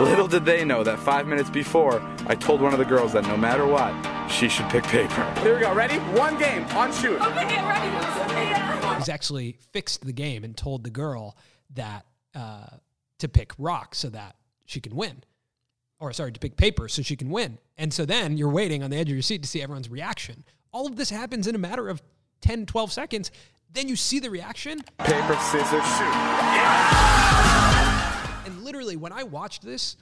Little 0.00 0.28
did 0.28 0.44
they 0.44 0.64
know 0.64 0.84
that 0.84 0.98
five 0.98 1.26
minutes 1.26 1.48
before, 1.48 2.02
I 2.26 2.34
told 2.34 2.60
one 2.60 2.72
of 2.72 2.78
the 2.78 2.84
girls 2.84 3.14
that 3.14 3.24
no 3.26 3.36
matter 3.36 3.66
what, 3.66 3.92
she 4.30 4.48
should 4.48 4.68
pick 4.68 4.84
paper. 4.84 5.24
Here 5.40 5.54
we 5.54 5.60
go. 5.60 5.72
Ready? 5.74 5.96
One 6.18 6.38
game 6.38 6.64
on 6.66 6.92
shoot. 6.92 7.20
Okay, 7.20 7.48
get 7.48 7.64
ready. 7.66 8.96
he's 8.96 9.08
actually 9.08 9.56
fixed 9.72 10.04
the 10.04 10.12
game 10.12 10.44
and 10.44 10.54
told 10.56 10.84
the 10.84 10.90
girl 10.90 11.36
that 11.74 12.04
uh, 12.34 12.66
to 13.18 13.28
pick 13.28 13.52
rock 13.58 13.94
so 13.94 14.10
that 14.10 14.36
she 14.66 14.80
can 14.80 14.94
win 14.94 15.24
or 15.98 16.12
sorry 16.12 16.32
to 16.32 16.40
pick 16.40 16.56
paper 16.56 16.88
so 16.88 17.00
she 17.00 17.16
can 17.16 17.30
win 17.30 17.58
and 17.78 17.92
so 17.94 18.04
then 18.04 18.36
you're 18.36 18.50
waiting 18.50 18.82
on 18.82 18.90
the 18.90 18.96
edge 18.96 19.08
of 19.08 19.14
your 19.14 19.22
seat 19.22 19.42
to 19.42 19.48
see 19.48 19.62
everyone's 19.62 19.88
reaction 19.88 20.44
all 20.72 20.86
of 20.86 20.96
this 20.96 21.08
happens 21.08 21.46
in 21.46 21.54
a 21.54 21.58
matter 21.58 21.88
of 21.88 22.02
10 22.42 22.66
12 22.66 22.92
seconds 22.92 23.30
then 23.72 23.88
you 23.88 23.96
see 23.96 24.18
the 24.18 24.28
reaction 24.28 24.80
Paper, 24.98 25.36
scissors, 25.36 25.86
shoot. 25.96 27.85
And 28.46 28.64
literally 28.64 28.96
when 28.96 29.12
I 29.12 29.24
watched 29.24 29.62
this, 29.62 29.96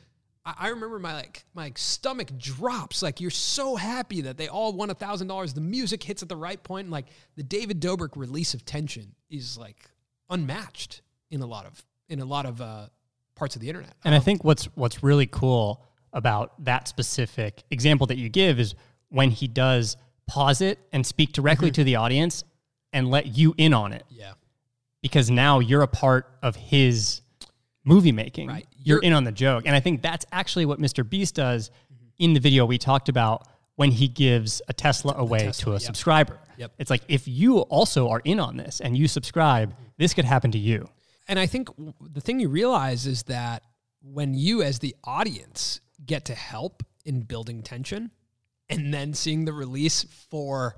I, 0.44 0.54
I 0.58 0.68
remember 0.68 0.98
my 0.98 1.14
like 1.14 1.44
my 1.54 1.72
stomach 1.74 2.36
drops. 2.38 3.02
Like 3.02 3.20
you're 3.20 3.30
so 3.30 3.76
happy 3.76 4.22
that 4.22 4.36
they 4.36 4.48
all 4.48 4.72
won 4.72 4.90
a 4.90 4.94
thousand 4.94 5.28
dollars. 5.28 5.54
The 5.54 5.60
music 5.60 6.02
hits 6.02 6.22
at 6.22 6.28
the 6.28 6.36
right 6.36 6.62
point, 6.62 6.84
and 6.86 6.92
like 6.92 7.06
the 7.36 7.42
David 7.42 7.80
Dobrik 7.80 8.16
release 8.16 8.54
of 8.54 8.64
tension 8.64 9.14
is 9.30 9.58
like 9.58 9.90
unmatched 10.30 11.02
in 11.30 11.40
a 11.40 11.46
lot 11.46 11.66
of 11.66 11.84
in 12.08 12.20
a 12.20 12.24
lot 12.24 12.46
of 12.46 12.60
uh, 12.60 12.86
parts 13.34 13.56
of 13.56 13.62
the 13.62 13.68
internet. 13.68 13.94
And 14.04 14.14
I 14.14 14.20
think 14.20 14.44
what's 14.44 14.64
what's 14.76 15.02
really 15.02 15.26
cool 15.26 15.84
about 16.12 16.64
that 16.64 16.86
specific 16.86 17.64
example 17.70 18.06
that 18.06 18.18
you 18.18 18.28
give 18.28 18.60
is 18.60 18.74
when 19.08 19.30
he 19.30 19.48
does 19.48 19.96
pause 20.26 20.60
it 20.60 20.78
and 20.92 21.04
speak 21.04 21.32
directly 21.32 21.70
to 21.72 21.84
the 21.84 21.96
audience 21.96 22.44
and 22.92 23.10
let 23.10 23.36
you 23.36 23.52
in 23.58 23.74
on 23.74 23.92
it 23.92 24.04
yeah, 24.08 24.32
because 25.02 25.30
now 25.30 25.58
you're 25.58 25.82
a 25.82 25.88
part 25.88 26.38
of 26.42 26.54
his 26.54 27.20
movie 27.84 28.12
making. 28.12 28.48
Right. 28.48 28.66
You're, 28.82 28.96
You're- 28.96 29.06
in 29.06 29.12
on 29.12 29.24
the 29.24 29.32
joke. 29.32 29.64
And 29.66 29.76
I 29.76 29.80
think 29.80 30.02
that's 30.02 30.26
actually 30.32 30.66
what 30.66 30.80
Mr. 30.80 31.08
Beast 31.08 31.34
does 31.34 31.70
in 32.18 32.32
the 32.32 32.40
video 32.40 32.64
we 32.64 32.78
talked 32.78 33.08
about 33.08 33.46
when 33.76 33.90
he 33.90 34.06
gives 34.08 34.62
a 34.68 34.72
Tesla 34.72 35.14
away 35.16 35.40
Tesla, 35.40 35.64
to 35.64 35.70
a 35.70 35.74
yep. 35.74 35.82
subscriber. 35.82 36.38
Yep. 36.58 36.72
It's 36.78 36.90
like 36.90 37.02
if 37.08 37.26
you 37.26 37.58
also 37.58 38.08
are 38.08 38.20
in 38.24 38.38
on 38.38 38.56
this 38.56 38.80
and 38.80 38.96
you 38.96 39.08
subscribe, 39.08 39.74
this 39.98 40.14
could 40.14 40.24
happen 40.24 40.52
to 40.52 40.58
you. 40.58 40.88
and 41.26 41.38
I 41.38 41.46
think 41.46 41.68
the 42.00 42.20
thing 42.20 42.38
you 42.38 42.48
realize 42.48 43.06
is 43.06 43.24
that 43.24 43.62
when 44.00 44.34
you, 44.34 44.62
as 44.62 44.78
the 44.78 44.94
audience, 45.02 45.80
get 46.04 46.26
to 46.26 46.34
help 46.34 46.82
in 47.04 47.22
building 47.22 47.62
tension, 47.62 48.10
and 48.68 48.94
then 48.94 49.12
seeing 49.14 49.44
the 49.44 49.52
release 49.52 50.04
for 50.30 50.76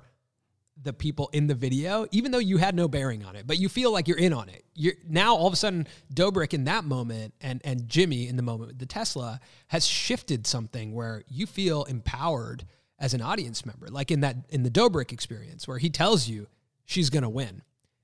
the 0.83 0.93
people 0.93 1.29
in 1.33 1.47
the 1.47 1.55
video, 1.55 2.07
even 2.11 2.31
though 2.31 2.37
you 2.37 2.57
had 2.57 2.75
no 2.75 2.87
bearing 2.87 3.25
on 3.25 3.35
it, 3.35 3.47
but 3.47 3.59
you 3.59 3.69
feel 3.69 3.91
like 3.91 4.07
you're 4.07 4.17
in 4.17 4.33
on 4.33 4.49
it. 4.49 4.63
You're 4.73 4.93
now 5.07 5.35
all 5.35 5.47
of 5.47 5.53
a 5.53 5.57
sudden 5.57 5.87
Dobrik 6.13 6.53
in 6.53 6.65
that 6.65 6.83
moment 6.83 7.33
and 7.41 7.61
and 7.63 7.87
Jimmy 7.87 8.27
in 8.27 8.35
the 8.35 8.43
moment 8.43 8.69
with 8.69 8.79
the 8.79 8.85
Tesla 8.85 9.39
has 9.67 9.85
shifted 9.85 10.45
something 10.45 10.93
where 10.93 11.23
you 11.27 11.45
feel 11.45 11.83
empowered 11.85 12.65
as 12.99 13.13
an 13.13 13.21
audience 13.21 13.65
member. 13.65 13.87
Like 13.87 14.11
in 14.11 14.21
that 14.21 14.37
in 14.49 14.63
the 14.63 14.69
Dobrik 14.69 15.11
experience 15.11 15.67
where 15.67 15.77
he 15.77 15.89
tells 15.89 16.27
you 16.27 16.47
she's 16.85 17.09
gonna 17.09 17.29
win. 17.29 17.63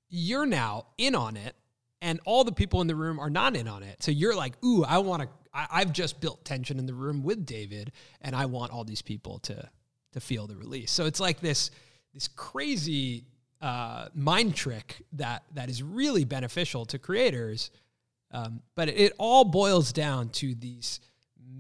You're 0.10 0.46
now 0.46 0.88
in 0.98 1.16
on 1.16 1.38
it, 1.38 1.56
and 2.02 2.20
all 2.26 2.44
the 2.44 2.52
people 2.52 2.82
in 2.82 2.88
the 2.88 2.96
room 2.96 3.20
are 3.20 3.30
not 3.30 3.56
in 3.56 3.68
on 3.68 3.82
it. 3.82 4.04
So 4.04 4.12
you're 4.12 4.36
like, 4.36 4.54
ooh, 4.64 4.84
I 4.84 5.00
want 5.00 5.24
to. 5.24 5.30
I've 5.56 5.94
just 5.94 6.20
built 6.20 6.44
tension 6.46 6.80
in 6.80 6.88
the 6.88 6.96
room 6.96 7.22
with 7.22 7.46
David, 7.46 7.92
and 8.22 8.36
I 8.36 8.46
want 8.46 8.72
all 8.72 8.84
these 8.84 9.04
people 9.04 9.40
to 9.40 9.70
to 10.14 10.20
feel 10.20 10.48
the 10.48 10.56
release. 10.56 10.92
So 10.92 11.06
it's 11.06 11.20
like 11.20 11.40
this 11.40 11.72
this 12.14 12.28
crazy 12.28 13.26
uh, 13.62 14.08
mind 14.14 14.56
trick 14.56 15.04
that 15.14 15.44
that 15.54 15.70
is 15.70 15.82
really 15.82 16.26
beneficial 16.26 16.86
to 16.86 17.00
creators. 17.00 17.72
Um, 18.32 18.62
but 18.76 18.90
it, 18.90 18.98
it 18.98 19.14
all 19.18 19.46
boils 19.46 19.94
down 19.94 20.30
to 20.30 20.56
these 20.56 21.00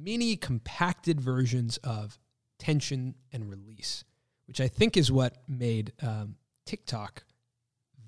mini 0.04 0.36
compacted 0.36 1.22
versions 1.22 1.78
of 1.78 2.20
tension 2.60 3.16
and 3.32 3.50
release, 3.50 4.04
which 4.48 4.60
I 4.60 4.68
think 4.68 4.98
is 4.98 5.12
what 5.12 5.38
made 5.48 5.94
um, 6.02 6.36
TikTok 6.66 7.24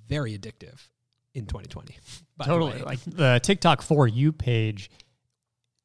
very 0.07 0.37
addictive 0.37 0.89
in 1.33 1.45
2020. 1.45 1.97
by 2.37 2.45
the 2.45 2.51
Totally. 2.51 2.81
Like 2.81 2.99
the 3.05 3.39
TikTok 3.41 3.81
for 3.81 4.07
you 4.07 4.31
page 4.31 4.89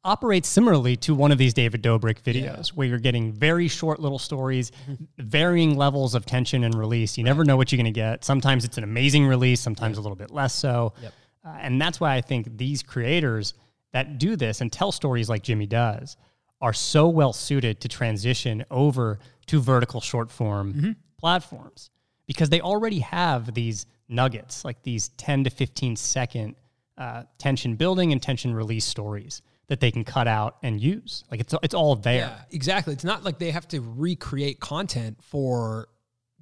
operates 0.04 0.48
similarly 0.48 0.96
to 0.96 1.14
one 1.14 1.30
of 1.32 1.38
these 1.38 1.52
David 1.54 1.82
Dobrik 1.82 2.22
videos 2.22 2.34
Yeah. 2.42 2.52
Mm-hmm. 2.56 2.76
where 2.76 2.86
you're 2.86 2.98
getting 2.98 3.32
very 3.32 3.68
short 3.68 4.00
little 4.00 4.18
stories, 4.18 4.72
varying 5.18 5.76
levels 5.76 6.14
of 6.14 6.24
tension 6.24 6.64
and 6.64 6.74
release. 6.74 7.18
You 7.18 7.24
never 7.24 7.44
know 7.44 7.56
what 7.56 7.70
you're 7.70 7.76
going 7.78 7.92
to 7.92 7.98
get. 7.98 8.24
Sometimes 8.24 8.64
it's 8.64 8.78
an 8.78 8.84
amazing 8.84 9.26
release, 9.26 9.60
sometimes 9.60 9.98
a 9.98 10.00
little 10.00 10.16
bit 10.16 10.30
less 10.30 10.54
so. 10.54 10.94
Yep. 11.02 11.12
Uh, 11.44 11.56
and 11.60 11.80
that's 11.80 12.00
why 12.00 12.14
I 12.14 12.20
think 12.20 12.56
these 12.56 12.82
creators 12.82 13.54
that 13.92 14.18
do 14.18 14.36
this 14.36 14.60
and 14.60 14.70
tell 14.72 14.92
stories 14.92 15.28
like 15.28 15.42
Jimmy 15.42 15.66
does 15.66 16.16
are 16.60 16.72
so 16.72 17.08
well 17.08 17.32
suited 17.32 17.80
to 17.80 17.88
transition 17.88 18.64
over 18.70 19.18
to 19.46 19.60
vertical 19.60 20.00
short 20.00 20.30
form 20.30 20.72
Mm-hmm. 20.74 20.90
platforms 21.18 21.90
because 22.26 22.48
they 22.50 22.60
already 22.60 23.00
have 23.00 23.52
these 23.54 23.86
nuggets, 24.08 24.64
like 24.64 24.82
these 24.82 25.08
10 25.10 25.44
to 25.44 25.50
15 25.50 25.96
second 25.96 26.54
uh, 26.98 27.24
tension 27.38 27.74
building 27.76 28.12
and 28.12 28.22
tension 28.22 28.54
release 28.54 28.84
stories 28.84 29.42
that 29.70 29.78
they 29.78 29.92
can 29.92 30.02
cut 30.02 30.26
out 30.26 30.56
and 30.64 30.80
use. 30.80 31.22
Like 31.30 31.38
it's, 31.38 31.54
it's 31.62 31.74
all 31.74 31.94
there. 31.94 32.26
Yeah, 32.26 32.38
exactly. 32.50 32.92
It's 32.92 33.04
not 33.04 33.22
like 33.22 33.38
they 33.38 33.52
have 33.52 33.68
to 33.68 33.80
recreate 33.80 34.58
content 34.58 35.18
for, 35.22 35.86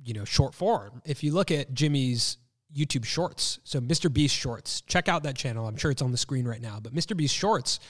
you 0.02 0.14
know, 0.14 0.24
short 0.24 0.54
form. 0.54 1.02
If 1.04 1.22
you 1.22 1.34
look 1.34 1.50
at 1.50 1.74
Jimmy's 1.74 2.38
YouTube 2.74 3.04
Shorts, 3.04 3.58
so 3.64 3.80
Mr. 3.80 4.10
Beast 4.10 4.34
Shorts, 4.34 4.80
check 4.80 5.10
out 5.10 5.24
that 5.24 5.36
channel. 5.36 5.68
I'm 5.68 5.76
sure 5.76 5.90
it's 5.90 6.00
on 6.00 6.10
the 6.10 6.16
screen 6.16 6.48
right 6.48 6.62
now, 6.62 6.80
but 6.82 6.94
Mr. 6.94 7.14
Beast 7.14 7.34
Shorts 7.34 7.80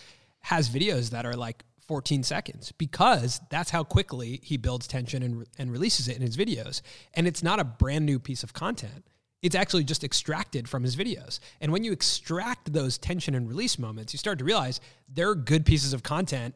has 0.40 0.68
videos 0.68 1.10
that 1.10 1.24
are 1.24 1.34
like 1.34 1.62
14 1.86 2.24
seconds 2.24 2.72
because 2.72 3.40
that's 3.48 3.70
how 3.70 3.84
quickly 3.84 4.40
he 4.42 4.56
builds 4.56 4.88
tension 4.88 5.22
and, 5.22 5.46
and 5.56 5.70
releases 5.70 6.08
it 6.08 6.16
in 6.16 6.22
his 6.22 6.36
videos. 6.36 6.82
And 7.14 7.28
it's 7.28 7.44
not 7.44 7.60
a 7.60 7.64
brand 7.64 8.04
new 8.04 8.18
piece 8.18 8.42
of 8.42 8.52
content. 8.52 9.04
It's 9.42 9.54
actually 9.54 9.84
just 9.84 10.02
extracted 10.02 10.68
from 10.68 10.82
his 10.82 10.96
videos. 10.96 11.38
And 11.60 11.72
when 11.72 11.84
you 11.84 11.92
extract 11.92 12.72
those 12.72 12.98
tension 12.98 13.34
and 13.34 13.48
release 13.48 13.78
moments, 13.78 14.12
you 14.12 14.18
start 14.18 14.38
to 14.40 14.44
realize 14.44 14.80
they're 15.08 15.34
good 15.34 15.64
pieces 15.64 15.92
of 15.92 16.02
content 16.02 16.54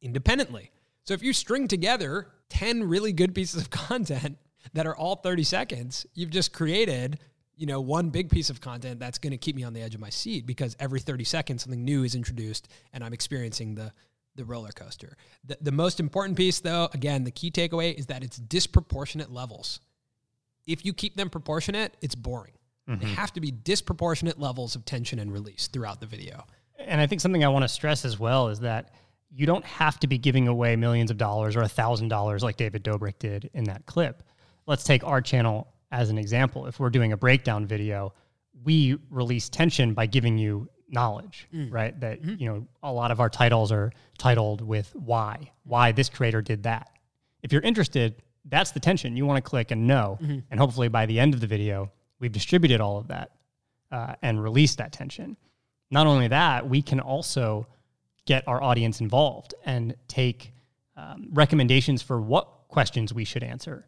independently. 0.00 0.70
So 1.04 1.14
if 1.14 1.22
you 1.22 1.32
string 1.32 1.68
together 1.68 2.28
10 2.50 2.84
really 2.84 3.12
good 3.12 3.34
pieces 3.34 3.60
of 3.60 3.70
content 3.88 4.38
that 4.72 4.86
are 4.86 4.96
all 4.96 5.16
30 5.16 5.44
seconds, 5.44 6.06
you've 6.14 6.30
just 6.30 6.52
created, 6.52 7.18
you 7.56 7.66
know, 7.66 7.80
one 7.80 8.10
big 8.10 8.30
piece 8.30 8.50
of 8.50 8.60
content 8.60 8.98
that's 8.98 9.18
going 9.18 9.32
to 9.32 9.38
keep 9.38 9.54
me 9.54 9.62
on 9.62 9.72
the 9.72 9.82
edge 9.82 9.94
of 9.94 10.00
my 10.00 10.10
seat 10.10 10.46
because 10.46 10.74
every 10.80 11.00
30 11.00 11.24
seconds 11.24 11.62
something 11.64 11.84
new 11.84 12.02
is 12.02 12.14
introduced 12.14 12.68
and 12.92 13.04
I'm 13.04 13.12
experiencing 13.12 13.74
the 13.74 13.92
the 14.36 14.44
roller 14.44 14.70
coaster. 14.70 15.16
The, 15.44 15.56
the 15.62 15.72
most 15.72 15.98
important 15.98 16.36
piece 16.36 16.60
though, 16.60 16.90
again, 16.92 17.24
the 17.24 17.30
key 17.30 17.50
takeaway 17.50 17.94
is 17.94 18.06
that 18.06 18.22
it's 18.22 18.36
disproportionate 18.36 19.32
levels. 19.32 19.80
If 20.66 20.84
you 20.84 20.92
keep 20.92 21.16
them 21.16 21.30
proportionate, 21.30 21.96
it's 22.00 22.14
boring. 22.14 22.52
They 22.86 22.94
mm-hmm. 22.94 23.14
have 23.14 23.32
to 23.32 23.40
be 23.40 23.50
disproportionate 23.50 24.38
levels 24.38 24.76
of 24.76 24.84
tension 24.84 25.18
and 25.18 25.32
release 25.32 25.66
throughout 25.66 26.00
the 26.00 26.06
video. 26.06 26.44
And 26.78 27.00
I 27.00 27.06
think 27.08 27.20
something 27.20 27.44
I 27.44 27.48
want 27.48 27.64
to 27.64 27.68
stress 27.68 28.04
as 28.04 28.18
well 28.18 28.48
is 28.48 28.60
that 28.60 28.92
you 29.28 29.44
don't 29.44 29.64
have 29.64 29.98
to 30.00 30.06
be 30.06 30.18
giving 30.18 30.46
away 30.46 30.76
millions 30.76 31.10
of 31.10 31.18
dollars 31.18 31.56
or 31.56 31.62
a 31.62 31.68
thousand 31.68 32.08
dollars 32.08 32.44
like 32.44 32.56
David 32.56 32.84
Dobrik 32.84 33.18
did 33.18 33.50
in 33.54 33.64
that 33.64 33.86
clip. 33.86 34.22
Let's 34.66 34.84
take 34.84 35.02
our 35.04 35.20
channel 35.20 35.66
as 35.90 36.10
an 36.10 36.18
example. 36.18 36.66
If 36.66 36.78
we're 36.78 36.90
doing 36.90 37.12
a 37.12 37.16
breakdown 37.16 37.66
video, 37.66 38.14
we 38.62 38.98
release 39.10 39.48
tension 39.48 39.92
by 39.92 40.06
giving 40.06 40.38
you 40.38 40.68
knowledge, 40.88 41.48
mm. 41.52 41.72
right? 41.72 41.98
That 41.98 42.22
mm-hmm. 42.22 42.40
you 42.40 42.48
know, 42.48 42.66
a 42.84 42.92
lot 42.92 43.10
of 43.10 43.18
our 43.18 43.28
titles 43.28 43.72
are 43.72 43.92
titled 44.16 44.60
with 44.60 44.94
why, 44.94 45.50
why 45.64 45.90
this 45.90 46.08
creator 46.08 46.40
did 46.40 46.62
that. 46.62 46.90
If 47.42 47.52
you're 47.52 47.62
interested, 47.62 48.22
that's 48.48 48.70
the 48.70 48.80
tension. 48.80 49.16
You 49.16 49.26
want 49.26 49.42
to 49.42 49.48
click 49.48 49.70
and 49.70 49.86
know, 49.86 50.18
and 50.50 50.60
hopefully 50.60 50.88
by 50.88 51.06
the 51.06 51.18
end 51.18 51.34
of 51.34 51.40
the 51.40 51.46
video, 51.46 51.90
we've 52.20 52.32
distributed 52.32 52.80
all 52.80 52.98
of 52.98 53.08
that 53.08 53.32
uh, 53.90 54.14
and 54.22 54.42
released 54.42 54.78
that 54.78 54.92
tension. 54.92 55.36
Not 55.90 56.06
only 56.06 56.28
that, 56.28 56.68
we 56.68 56.82
can 56.82 57.00
also 57.00 57.66
get 58.24 58.46
our 58.48 58.62
audience 58.62 59.00
involved 59.00 59.54
and 59.64 59.94
take 60.08 60.52
um, 60.96 61.28
recommendations 61.32 62.02
for 62.02 62.20
what 62.20 62.48
questions 62.68 63.12
we 63.14 63.24
should 63.24 63.42
answer, 63.42 63.86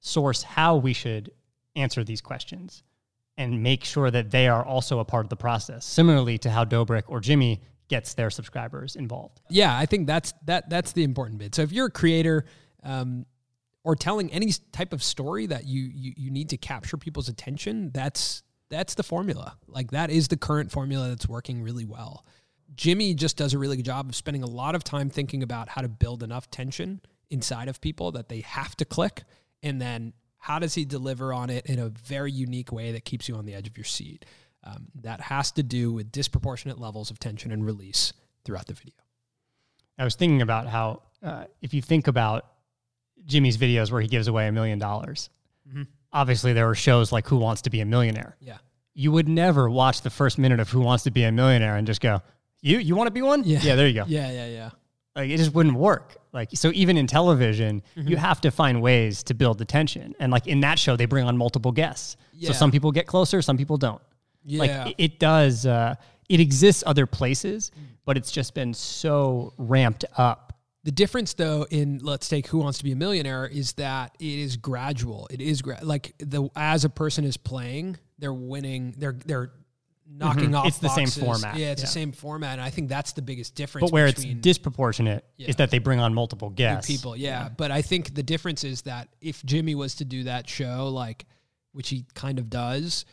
source 0.00 0.42
how 0.42 0.76
we 0.76 0.92
should 0.92 1.30
answer 1.76 2.02
these 2.04 2.20
questions, 2.20 2.82
and 3.36 3.62
make 3.62 3.84
sure 3.84 4.10
that 4.10 4.30
they 4.30 4.48
are 4.48 4.64
also 4.64 4.98
a 4.98 5.04
part 5.04 5.24
of 5.24 5.30
the 5.30 5.36
process. 5.36 5.84
Similarly 5.84 6.38
to 6.38 6.50
how 6.50 6.64
Dobrik 6.64 7.04
or 7.06 7.20
Jimmy 7.20 7.60
gets 7.88 8.14
their 8.14 8.30
subscribers 8.30 8.96
involved. 8.96 9.40
yeah 9.48 9.74
i 9.78 9.86
think 9.86 10.06
that's 10.06 10.34
that 10.44 10.68
that's 10.68 10.92
the 10.92 11.02
important 11.02 11.38
bit 11.38 11.54
so 11.54 11.62
if 11.62 11.72
you're 11.72 11.86
a 11.86 11.90
creator 11.90 12.44
um, 12.82 13.24
or 13.88 13.96
telling 13.96 14.30
any 14.30 14.52
type 14.70 14.92
of 14.92 15.02
story 15.02 15.46
that 15.46 15.64
you, 15.64 15.80
you 15.94 16.12
you 16.14 16.30
need 16.30 16.50
to 16.50 16.58
capture 16.58 16.98
people's 16.98 17.30
attention 17.30 17.90
that's 17.94 18.42
that's 18.68 18.92
the 18.92 19.02
formula. 19.02 19.56
Like 19.66 19.92
that 19.92 20.10
is 20.10 20.28
the 20.28 20.36
current 20.36 20.70
formula 20.70 21.08
that's 21.08 21.26
working 21.26 21.62
really 21.62 21.86
well. 21.86 22.26
Jimmy 22.76 23.14
just 23.14 23.38
does 23.38 23.54
a 23.54 23.58
really 23.58 23.76
good 23.76 23.86
job 23.86 24.10
of 24.10 24.14
spending 24.14 24.42
a 24.42 24.46
lot 24.46 24.74
of 24.74 24.84
time 24.84 25.08
thinking 25.08 25.42
about 25.42 25.70
how 25.70 25.80
to 25.80 25.88
build 25.88 26.22
enough 26.22 26.50
tension 26.50 27.00
inside 27.30 27.66
of 27.66 27.80
people 27.80 28.12
that 28.12 28.28
they 28.28 28.40
have 28.40 28.76
to 28.76 28.84
click 28.84 29.22
and 29.62 29.80
then 29.80 30.12
how 30.36 30.58
does 30.58 30.74
he 30.74 30.84
deliver 30.84 31.32
on 31.32 31.48
it 31.48 31.64
in 31.64 31.78
a 31.78 31.88
very 31.88 32.30
unique 32.30 32.70
way 32.70 32.92
that 32.92 33.06
keeps 33.06 33.26
you 33.26 33.36
on 33.36 33.46
the 33.46 33.54
edge 33.54 33.66
of 33.66 33.78
your 33.78 33.84
seat? 33.84 34.26
Um, 34.64 34.88
that 34.96 35.22
has 35.22 35.50
to 35.52 35.62
do 35.62 35.94
with 35.94 36.12
disproportionate 36.12 36.78
levels 36.78 37.10
of 37.10 37.18
tension 37.18 37.52
and 37.52 37.64
release 37.64 38.12
throughout 38.44 38.66
the 38.66 38.74
video. 38.74 38.94
I 39.98 40.04
was 40.04 40.14
thinking 40.14 40.42
about 40.42 40.66
how 40.66 41.04
uh, 41.22 41.44
if 41.62 41.72
you 41.72 41.80
think 41.80 42.06
about 42.06 42.44
Jimmy's 43.28 43.56
videos 43.56 43.92
where 43.92 44.00
he 44.00 44.08
gives 44.08 44.26
away 44.26 44.48
a 44.48 44.52
million 44.52 44.78
dollars, 44.80 45.30
obviously 46.12 46.52
there 46.52 46.68
are 46.68 46.74
shows 46.74 47.12
like 47.12 47.28
Who 47.28 47.36
Wants 47.36 47.62
to 47.62 47.70
Be 47.70 47.80
a 47.80 47.84
Millionaire. 47.84 48.36
yeah 48.40 48.58
You 48.94 49.12
would 49.12 49.28
never 49.28 49.68
watch 49.70 50.00
the 50.02 50.10
first 50.10 50.38
minute 50.38 50.58
of 50.60 50.68
Who 50.70 50.80
Wants 50.80 51.04
to 51.04 51.10
Be 51.10 51.22
a 51.24 51.30
Millionaire 51.32 51.76
and 51.76 51.86
just 51.86 52.00
go, 52.00 52.22
"You 52.62 52.78
you 52.78 52.96
want 52.96 53.06
to 53.06 53.12
be 53.12 53.22
one? 53.22 53.44
Yeah. 53.44 53.76
there 53.76 53.86
you 53.86 53.94
go." 53.94 54.04
Yeah, 54.08 54.30
yeah, 54.32 54.46
yeah. 54.46 54.70
Like 55.14 55.30
it 55.30 55.36
just 55.36 55.52
wouldn't 55.54 55.76
work. 55.76 56.16
Like 56.32 56.48
so, 56.54 56.70
even 56.74 56.96
in 56.96 57.06
television, 57.06 57.82
Mm-hmm. 57.96 58.08
you 58.08 58.16
have 58.16 58.40
to 58.42 58.50
find 58.50 58.80
ways 58.82 59.22
to 59.24 59.34
build 59.34 59.58
the 59.58 59.64
tension. 59.64 60.14
And 60.20 60.30
like 60.32 60.46
in 60.46 60.60
that 60.60 60.78
show, 60.78 60.96
they 60.96 61.06
bring 61.06 61.24
on 61.26 61.36
multiple 61.36 61.72
guests. 61.72 62.16
Yeah. 62.32 62.48
So 62.48 62.52
some 62.54 62.70
people 62.70 62.92
get 62.92 63.06
closer, 63.06 63.42
some 63.42 63.56
people 63.56 63.76
don't. 63.78 64.00
Yeah. 64.44 64.58
Like 64.60 64.70
it, 64.90 64.94
it 64.98 65.18
does. 65.18 65.66
Uh, 65.66 65.94
it 66.28 66.40
exists 66.40 66.82
other 66.86 67.06
places, 67.06 67.70
but 68.04 68.16
it's 68.16 68.30
just 68.30 68.54
been 68.54 68.74
so 68.74 69.52
ramped 69.58 70.04
up. 70.16 70.47
The 70.84 70.92
difference, 70.92 71.34
though, 71.34 71.66
in 71.70 71.98
let's 72.02 72.28
take 72.28 72.46
Who 72.48 72.58
Wants 72.58 72.78
to 72.78 72.84
Be 72.84 72.92
a 72.92 72.96
Millionaire, 72.96 73.46
is 73.46 73.72
that 73.74 74.14
it 74.20 74.26
is 74.38 74.56
gradual. 74.56 75.26
It 75.30 75.40
is 75.40 75.60
gra- 75.60 75.80
like 75.82 76.14
the 76.18 76.48
as 76.56 76.84
a 76.84 76.88
person 76.88 77.24
is 77.24 77.36
playing, 77.36 77.96
they're 78.18 78.32
winning. 78.32 78.94
They're 78.96 79.16
they're 79.26 79.50
knocking 80.10 80.54
off. 80.54 80.62
Mm-hmm. 80.62 80.68
It's 80.68 80.78
the 80.78 80.88
same 80.88 81.08
format, 81.08 81.56
Yeah, 81.56 81.72
it's 81.72 81.82
yeah. 81.82 81.86
the 81.86 81.92
same 81.92 82.12
format, 82.12 82.52
and 82.52 82.62
I 82.62 82.70
think 82.70 82.88
that's 82.88 83.12
the 83.12 83.20
biggest 83.22 83.54
difference. 83.54 83.86
But 83.90 83.92
where 83.92 84.06
it's 84.06 84.24
disproportionate 84.24 85.24
Yeah. 85.36 85.48
is 85.48 85.56
that 85.56 85.70
they 85.70 85.78
bring 85.78 86.00
on 86.00 86.14
multiple 86.14 86.48
new 86.48 86.54
guests. 86.56 86.90
people. 86.90 87.14
Yeah. 87.16 87.50
but 87.54 87.70
I 87.70 87.82
think 87.82 88.14
the 88.14 88.22
difference 88.22 88.64
is 88.64 88.82
that 88.82 89.08
if 89.20 89.44
Jimmy 89.44 89.74
was 89.74 89.96
to 89.96 90.04
do 90.06 90.24
that 90.24 90.48
show, 90.48 90.88
like 90.88 91.26
which 91.72 91.90
he 91.90 92.06
kind 92.14 92.38
of 92.38 92.48
does, 92.48 93.04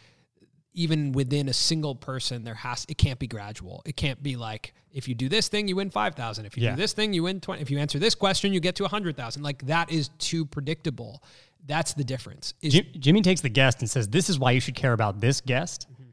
even 0.75 1.11
within 1.13 1.49
a 1.49 1.53
single 1.53 1.95
person, 1.95 2.43
there 2.43 2.53
has 2.55 2.85
it 2.87 2.97
can't 2.97 3.17
be 3.19 3.27
gradual. 3.27 3.81
It 3.85 3.95
can't 3.95 4.21
be 4.21 4.35
like 4.35 4.73
if 4.91 5.07
you 5.07 5.15
do 5.15 5.27
this 5.27 5.47
thing, 5.47 5.67
you 5.67 5.75
win 5.77 5.89
five 5.89 6.15
thousand. 6.15 6.45
If 6.45 6.55
you 6.57 6.63
Yeah. 6.63 6.71
do 6.71 6.81
this 6.81 6.93
thing, 6.93 7.13
you 7.13 7.23
win 7.23 7.39
twenty. 7.41 7.61
If 7.61 7.69
you 7.71 7.79
answer 7.79 7.97
this 7.99 8.15
question, 8.15 8.53
you 8.53 8.59
get 8.59 8.75
to 8.75 8.85
a 8.85 8.87
hundred 8.87 9.17
thousand. 9.17 9.43
Like 9.43 9.65
that 9.65 9.91
is 9.91 10.09
too 10.19 10.45
predictable. 10.45 11.23
That's 11.65 11.93
the 11.93 12.03
difference. 12.03 12.53
Is 12.61 12.73
Jim, 12.73 12.85
Jimmy 12.99 13.21
takes 13.21 13.41
the 13.41 13.49
guest 13.49 13.79
and 13.81 13.89
says, 13.89 14.07
"This 14.09 14.29
is 14.29 14.37
why 14.37 14.51
you 14.51 14.59
should 14.59 14.75
care 14.75 14.93
about 14.93 15.19
this 15.19 15.41
guest, 15.41 15.87
Mm-hmm. 15.91 16.09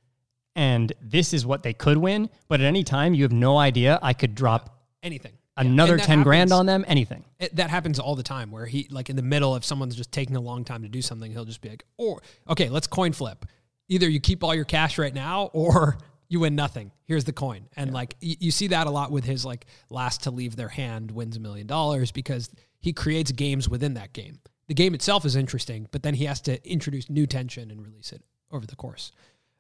and 0.57 0.93
this 1.03 1.33
is 1.35 1.45
what 1.47 1.63
they 1.63 1.73
could 1.75 1.99
win. 1.99 2.31
But 2.49 2.61
at 2.61 2.67
any 2.67 2.85
time, 2.85 3.15
you 3.15 3.23
have 3.25 3.33
no 3.33 3.59
idea. 3.59 3.99
I 4.03 4.13
could 4.15 4.35
drop 4.35 4.79
anything 5.03 5.33
another 5.59 5.93
And 5.95 6.01
that 6.01 6.07
ten 6.07 6.23
grand 6.23 6.53
on 6.53 6.65
them. 6.67 6.85
Anything. 6.89 7.25
it, 7.39 7.55
that 7.57 7.69
happens 7.69 7.99
all 7.99 8.15
the 8.17 8.23
time 8.23 8.51
where 8.51 8.65
he 8.65 8.87
like 8.91 9.11
in 9.11 9.17
the 9.17 9.23
middle 9.23 9.55
if 9.57 9.65
someone's 9.65 9.95
just 9.95 10.11
taking 10.11 10.35
a 10.37 10.41
long 10.41 10.65
time 10.65 10.83
to 10.83 10.89
do 10.89 11.03
something 11.03 11.31
he'll 11.31 11.45
just 11.45 11.61
be 11.61 11.69
like 11.69 11.85
or 11.99 12.23
okay 12.49 12.71
let's 12.71 12.87
coin 12.87 13.13
flip 13.13 13.45
either 13.93 14.09
you 14.09 14.21
keep 14.21 14.43
all 14.43 14.55
your 14.55 14.65
cash 14.65 14.97
right 14.97 15.15
now 15.15 15.51
or 15.53 15.99
you 16.29 16.41
win 16.41 16.57
nothing. 16.57 16.91
Here's 17.05 17.25
the 17.25 17.33
coin. 17.33 17.69
And 17.77 17.93
like 17.93 18.17
y- 18.23 18.37
you 18.41 18.51
see 18.51 18.69
that 18.69 18.87
a 18.87 18.91
lot 18.91 19.11
with 19.13 19.25
his 19.25 19.45
like 19.45 19.67
last 19.91 20.23
to 20.23 20.31
leave 20.31 20.57
their 20.57 20.69
hand 20.69 21.11
wins 21.11 21.37
a 21.37 21.41
million 21.41 21.67
dollars 21.67 22.11
because 22.11 22.51
he 22.81 22.95
creates 22.95 23.31
games 23.33 23.69
within 23.69 23.95
that 23.95 24.15
game. 24.15 24.39
The 24.69 24.75
game 24.75 24.95
itself 24.95 25.27
is 25.27 25.37
interesting 25.37 25.89
but 25.93 26.03
then 26.03 26.15
he 26.15 26.25
has 26.25 26.41
to 26.43 26.67
introduce 26.69 27.11
new 27.11 27.27
tension 27.27 27.71
and 27.71 27.85
release 27.85 28.13
it 28.13 28.23
over 28.51 28.67
the 28.67 28.77
course. 28.77 29.13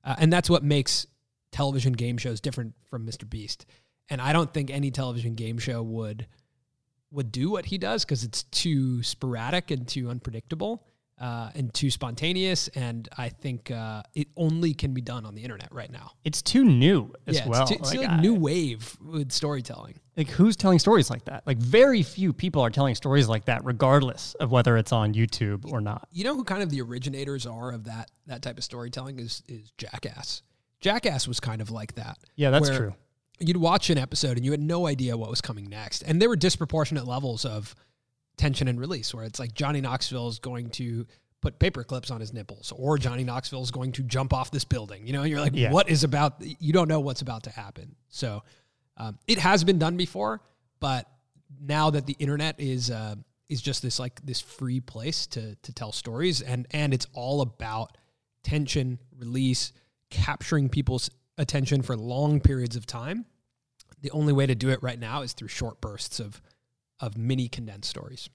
Uh, 0.02 0.16
and 0.18 0.32
that's 0.32 0.48
what 0.48 0.64
makes 0.64 1.06
television 1.50 1.92
game 1.92 2.16
shows 2.16 2.40
different 2.40 2.74
from 2.88 3.06
mr 3.06 3.28
beast. 3.28 3.66
And 4.08 4.20
i 4.22 4.32
don't 4.32 4.52
think 4.52 4.70
any 4.70 4.90
television 4.90 5.34
game 5.34 5.58
show 5.58 5.82
would 5.82 6.26
would 7.10 7.30
do 7.30 7.50
what 7.50 7.66
he 7.66 7.76
does 7.76 8.04
because 8.04 8.24
it's 8.24 8.44
too 8.44 9.02
sporadic 9.02 9.70
and 9.70 9.86
too 9.86 10.08
unpredictable 10.08 10.86
uh, 11.20 11.50
and 11.54 11.72
too 11.72 11.90
spontaneous. 11.90 12.68
And 12.68 13.08
I 13.16 13.28
think 13.28 13.70
uh, 13.70 14.02
it 14.14 14.28
only 14.36 14.74
can 14.74 14.92
be 14.92 15.00
done 15.00 15.24
on 15.24 15.34
the 15.34 15.42
internet 15.42 15.72
right 15.72 15.90
now. 15.90 16.12
It's 16.24 16.42
too 16.42 16.64
new 16.64 17.12
as 17.26 17.36
yeah, 17.36 17.48
well. 17.48 17.62
it's, 17.62 17.70
too, 17.70 17.76
it's 17.78 17.94
Like, 17.94 18.08
like, 18.08 18.20
new 18.20 18.34
wave 18.34 18.96
with 19.00 19.30
storytelling. 19.32 20.00
like 20.16 20.28
who's 20.28 20.56
telling 20.56 20.78
stories 20.78 21.10
like 21.10 21.24
that? 21.26 21.46
Like 21.46 21.58
very 21.58 22.02
few 22.02 22.32
people 22.32 22.62
are 22.62 22.70
telling 22.70 22.94
stories 22.94 23.28
like 23.28 23.44
that, 23.44 23.64
regardless 23.64 24.34
of 24.34 24.50
whether 24.50 24.76
it's 24.76 24.92
on 24.92 25.14
YouTube 25.14 25.70
or 25.70 25.80
not. 25.80 26.08
You 26.10 26.24
know 26.24 26.34
who 26.34 26.44
kind 26.44 26.62
of 26.62 26.70
the 26.70 26.80
originators 26.82 27.46
are 27.46 27.70
of 27.72 27.84
that 27.84 28.10
that 28.26 28.42
type 28.42 28.58
of 28.58 28.64
storytelling 28.64 29.18
is 29.18 29.42
is 29.48 29.72
Jackass. 29.78 30.42
Jackass 30.80 31.28
was 31.28 31.38
kind 31.38 31.60
of 31.60 31.70
like 31.70 31.94
that. 31.94 32.18
Yeah, 32.34 32.50
that's 32.50 32.68
true. 32.68 32.94
You'd 33.38 33.56
watch 33.56 33.90
an 33.90 33.98
episode 33.98 34.36
and 34.36 34.44
you 34.44 34.50
had 34.50 34.60
no 34.60 34.86
idea 34.86 35.16
what 35.16 35.30
was 35.30 35.40
coming 35.40 35.68
next, 35.68 36.02
and 36.02 36.20
there 36.20 36.28
were 36.28 36.36
disproportionate 36.36 37.06
levels 37.06 37.44
of 37.44 37.74
tension 38.36 38.68
and 38.68 38.80
release, 38.80 39.14
where 39.14 39.24
it's 39.24 39.38
like 39.38 39.54
Johnny 39.54 39.80
Knoxville 39.80 40.28
is 40.28 40.38
going 40.38 40.70
to 40.70 41.06
put 41.40 41.58
paper 41.58 41.82
clips 41.84 42.10
on 42.10 42.20
his 42.20 42.32
nipples, 42.32 42.72
or 42.76 42.98
Johnny 42.98 43.24
Knoxville 43.24 43.62
is 43.62 43.70
going 43.70 43.92
to 43.92 44.02
jump 44.02 44.32
off 44.32 44.50
this 44.50 44.64
building. 44.64 45.06
You 45.06 45.12
know, 45.12 45.24
you're 45.24 45.40
like, 45.40 45.54
Yeah. 45.54 45.72
what 45.72 45.88
is 45.90 46.04
about? 46.04 46.34
You 46.40 46.72
don't 46.72 46.88
know 46.88 47.00
what's 47.00 47.20
about 47.20 47.42
to 47.44 47.50
happen. 47.50 47.96
So 48.08 48.42
um, 48.96 49.18
it 49.26 49.38
has 49.38 49.64
been 49.64 49.78
done 49.78 49.96
before, 49.96 50.40
but 50.80 51.08
now 51.60 51.90
that 51.90 52.06
the 52.06 52.14
internet 52.18 52.60
is 52.60 52.90
uh, 52.90 53.16
is 53.48 53.60
just 53.60 53.82
this 53.82 53.98
like 53.98 54.24
this 54.24 54.40
free 54.40 54.80
place 54.80 55.26
to 55.28 55.56
to 55.56 55.72
tell 55.72 55.92
stories, 55.92 56.42
and 56.42 56.66
and 56.70 56.94
it's 56.94 57.06
all 57.12 57.40
about 57.40 57.96
tension, 58.44 58.98
release, 59.16 59.72
capturing 60.10 60.68
people's 60.68 61.10
attention 61.38 61.82
for 61.82 61.96
long 61.96 62.40
periods 62.40 62.76
of 62.76 62.86
time. 62.86 63.24
The 64.00 64.10
only 64.12 64.32
way 64.32 64.46
to 64.46 64.54
do 64.54 64.68
it 64.70 64.82
right 64.82 64.98
now 64.98 65.22
is 65.22 65.32
through 65.32 65.48
short 65.48 65.80
bursts 65.80 66.18
of 66.20 66.40
of 67.02 67.18
mini 67.18 67.48
condensed 67.48 67.90
stories. 67.90 68.30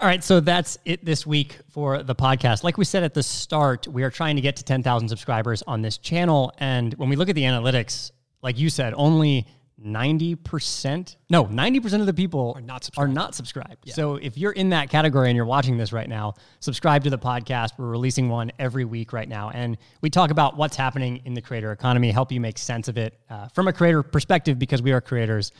All 0.00 0.08
right, 0.08 0.22
so 0.24 0.40
that's 0.40 0.76
it 0.84 1.04
this 1.04 1.24
week 1.26 1.58
for 1.70 2.02
the 2.02 2.14
podcast. 2.16 2.64
Like 2.64 2.76
we 2.78 2.84
said 2.84 3.04
at 3.04 3.14
the 3.14 3.22
start, 3.22 3.86
we 3.86 4.02
are 4.02 4.10
trying 4.10 4.36
to 4.36 4.42
get 4.42 4.56
to 4.56 4.64
10,000 4.64 5.08
subscribers 5.08 5.62
on 5.66 5.82
this 5.82 5.98
channel. 5.98 6.52
And 6.58 6.94
when 6.94 7.08
we 7.08 7.16
look 7.16 7.28
at 7.28 7.36
the 7.36 7.44
analytics, 7.44 8.10
like 8.42 8.58
you 8.58 8.70
said, 8.70 8.92
only 8.96 9.46
90%, 9.80 11.16
no, 11.30 11.44
90% 11.44 12.00
of 12.00 12.06
the 12.06 12.14
people 12.14 12.52
Are 12.56 12.60
not 12.60 12.76
Are 12.76 12.82
subscribed. 12.82 13.14
not 13.14 13.34
subscribed. 13.34 13.90
So 13.90 14.16
if 14.16 14.36
you're 14.36 14.52
in 14.52 14.70
that 14.70 14.90
category 14.90 15.28
and 15.28 15.36
you're 15.36 15.44
watching 15.44 15.76
this 15.76 15.92
right 15.92 16.08
now, 16.08 16.34
subscribe 16.60 17.04
to 17.04 17.10
the 17.10 17.18
podcast. 17.18 17.70
We're 17.78 17.86
releasing 17.86 18.28
one 18.28 18.50
every 18.58 18.84
week 18.84 19.12
right 19.12 19.28
now. 19.28 19.50
And 19.50 19.76
we 20.00 20.10
talk 20.10 20.30
about 20.30 20.56
what's 20.56 20.76
happening 20.76 21.22
in 21.24 21.34
the 21.34 21.40
creator 21.40 21.70
economy, 21.72 22.10
help 22.10 22.32
you 22.32 22.40
make 22.40 22.58
sense 22.58 22.88
of 22.88 22.98
it 22.98 23.18
uh, 23.30 23.48
from 23.48 23.68
a 23.68 23.72
creator 23.72 24.02
perspective 24.02 24.58
because 24.58 24.82
we 24.82 24.92
are 24.92 25.00
creators 25.00 25.52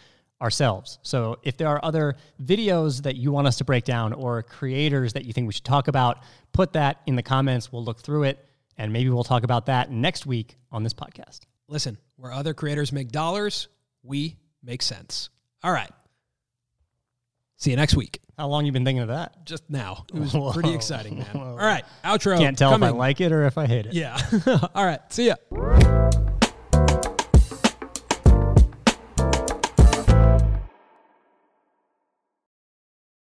ourselves. 0.45 0.99
So 1.03 1.39
if 1.43 1.57
there 1.57 1.69
are 1.69 1.81
other 1.83 2.17
videos 2.45 3.03
that 3.03 3.17
you 3.17 3.33
want 3.33 3.47
us 3.47 3.57
to 3.57 3.65
break 3.65 3.85
down 3.85 4.13
or 4.13 4.43
creators 4.43 5.15
that 5.15 5.25
you 5.25 5.33
think 5.33 5.47
we 5.47 5.55
should 5.55 5.65
talk 5.65 5.89
about, 5.89 6.19
put 6.53 6.75
that 6.75 7.01
in 7.07 7.17
the 7.17 7.23
comments. 7.23 7.73
We'll 7.73 7.83
look 7.83 8.01
through 8.01 8.25
it 8.25 8.47
and 8.77 8.93
maybe 8.93 9.09
we'll 9.09 9.25
talk 9.25 9.43
about 9.43 9.67
that 9.67 9.91
next 9.91 10.27
week 10.27 10.57
on 10.71 10.83
this 10.83 10.93
podcast. 10.93 11.41
Listen, 11.67 11.97
where 12.17 12.31
other 12.31 12.53
creators 12.53 12.93
make 12.93 13.11
dollars, 13.11 13.69
we 14.03 14.37
make 14.63 14.83
sense. 14.83 15.31
All 15.63 15.73
right. 15.73 15.91
See 17.57 17.71
you 17.71 17.77
next 17.77 17.97
week. 17.97 18.21
How 18.39 18.49
long 18.49 18.67
you 18.67 18.73
been 18.73 18.85
thinking 18.85 19.01
of 19.01 19.09
that? 19.09 19.47
Just 19.47 19.71
now. 19.71 20.05
It 20.13 20.21
was 20.21 20.35
Whoa. 20.35 20.53
pretty 20.53 20.75
exciting, 20.75 21.19
man. 21.19 21.27
Whoa. 21.33 21.53
All 21.53 21.57
right. 21.57 21.85
Outro. 22.05 22.37
Can't 22.37 22.59
tell 22.59 22.75
if 22.75 22.83
I 22.83 22.91
like 22.91 23.23
it 23.23 23.33
or 23.33 23.47
if 23.47 23.57
I 23.57 23.67
hate 23.67 23.87
it. 23.87 23.95
Yeah. 23.95 24.21
All 24.75 24.85
right. 24.85 25.01
See 25.11 25.29
ya. 25.29 25.37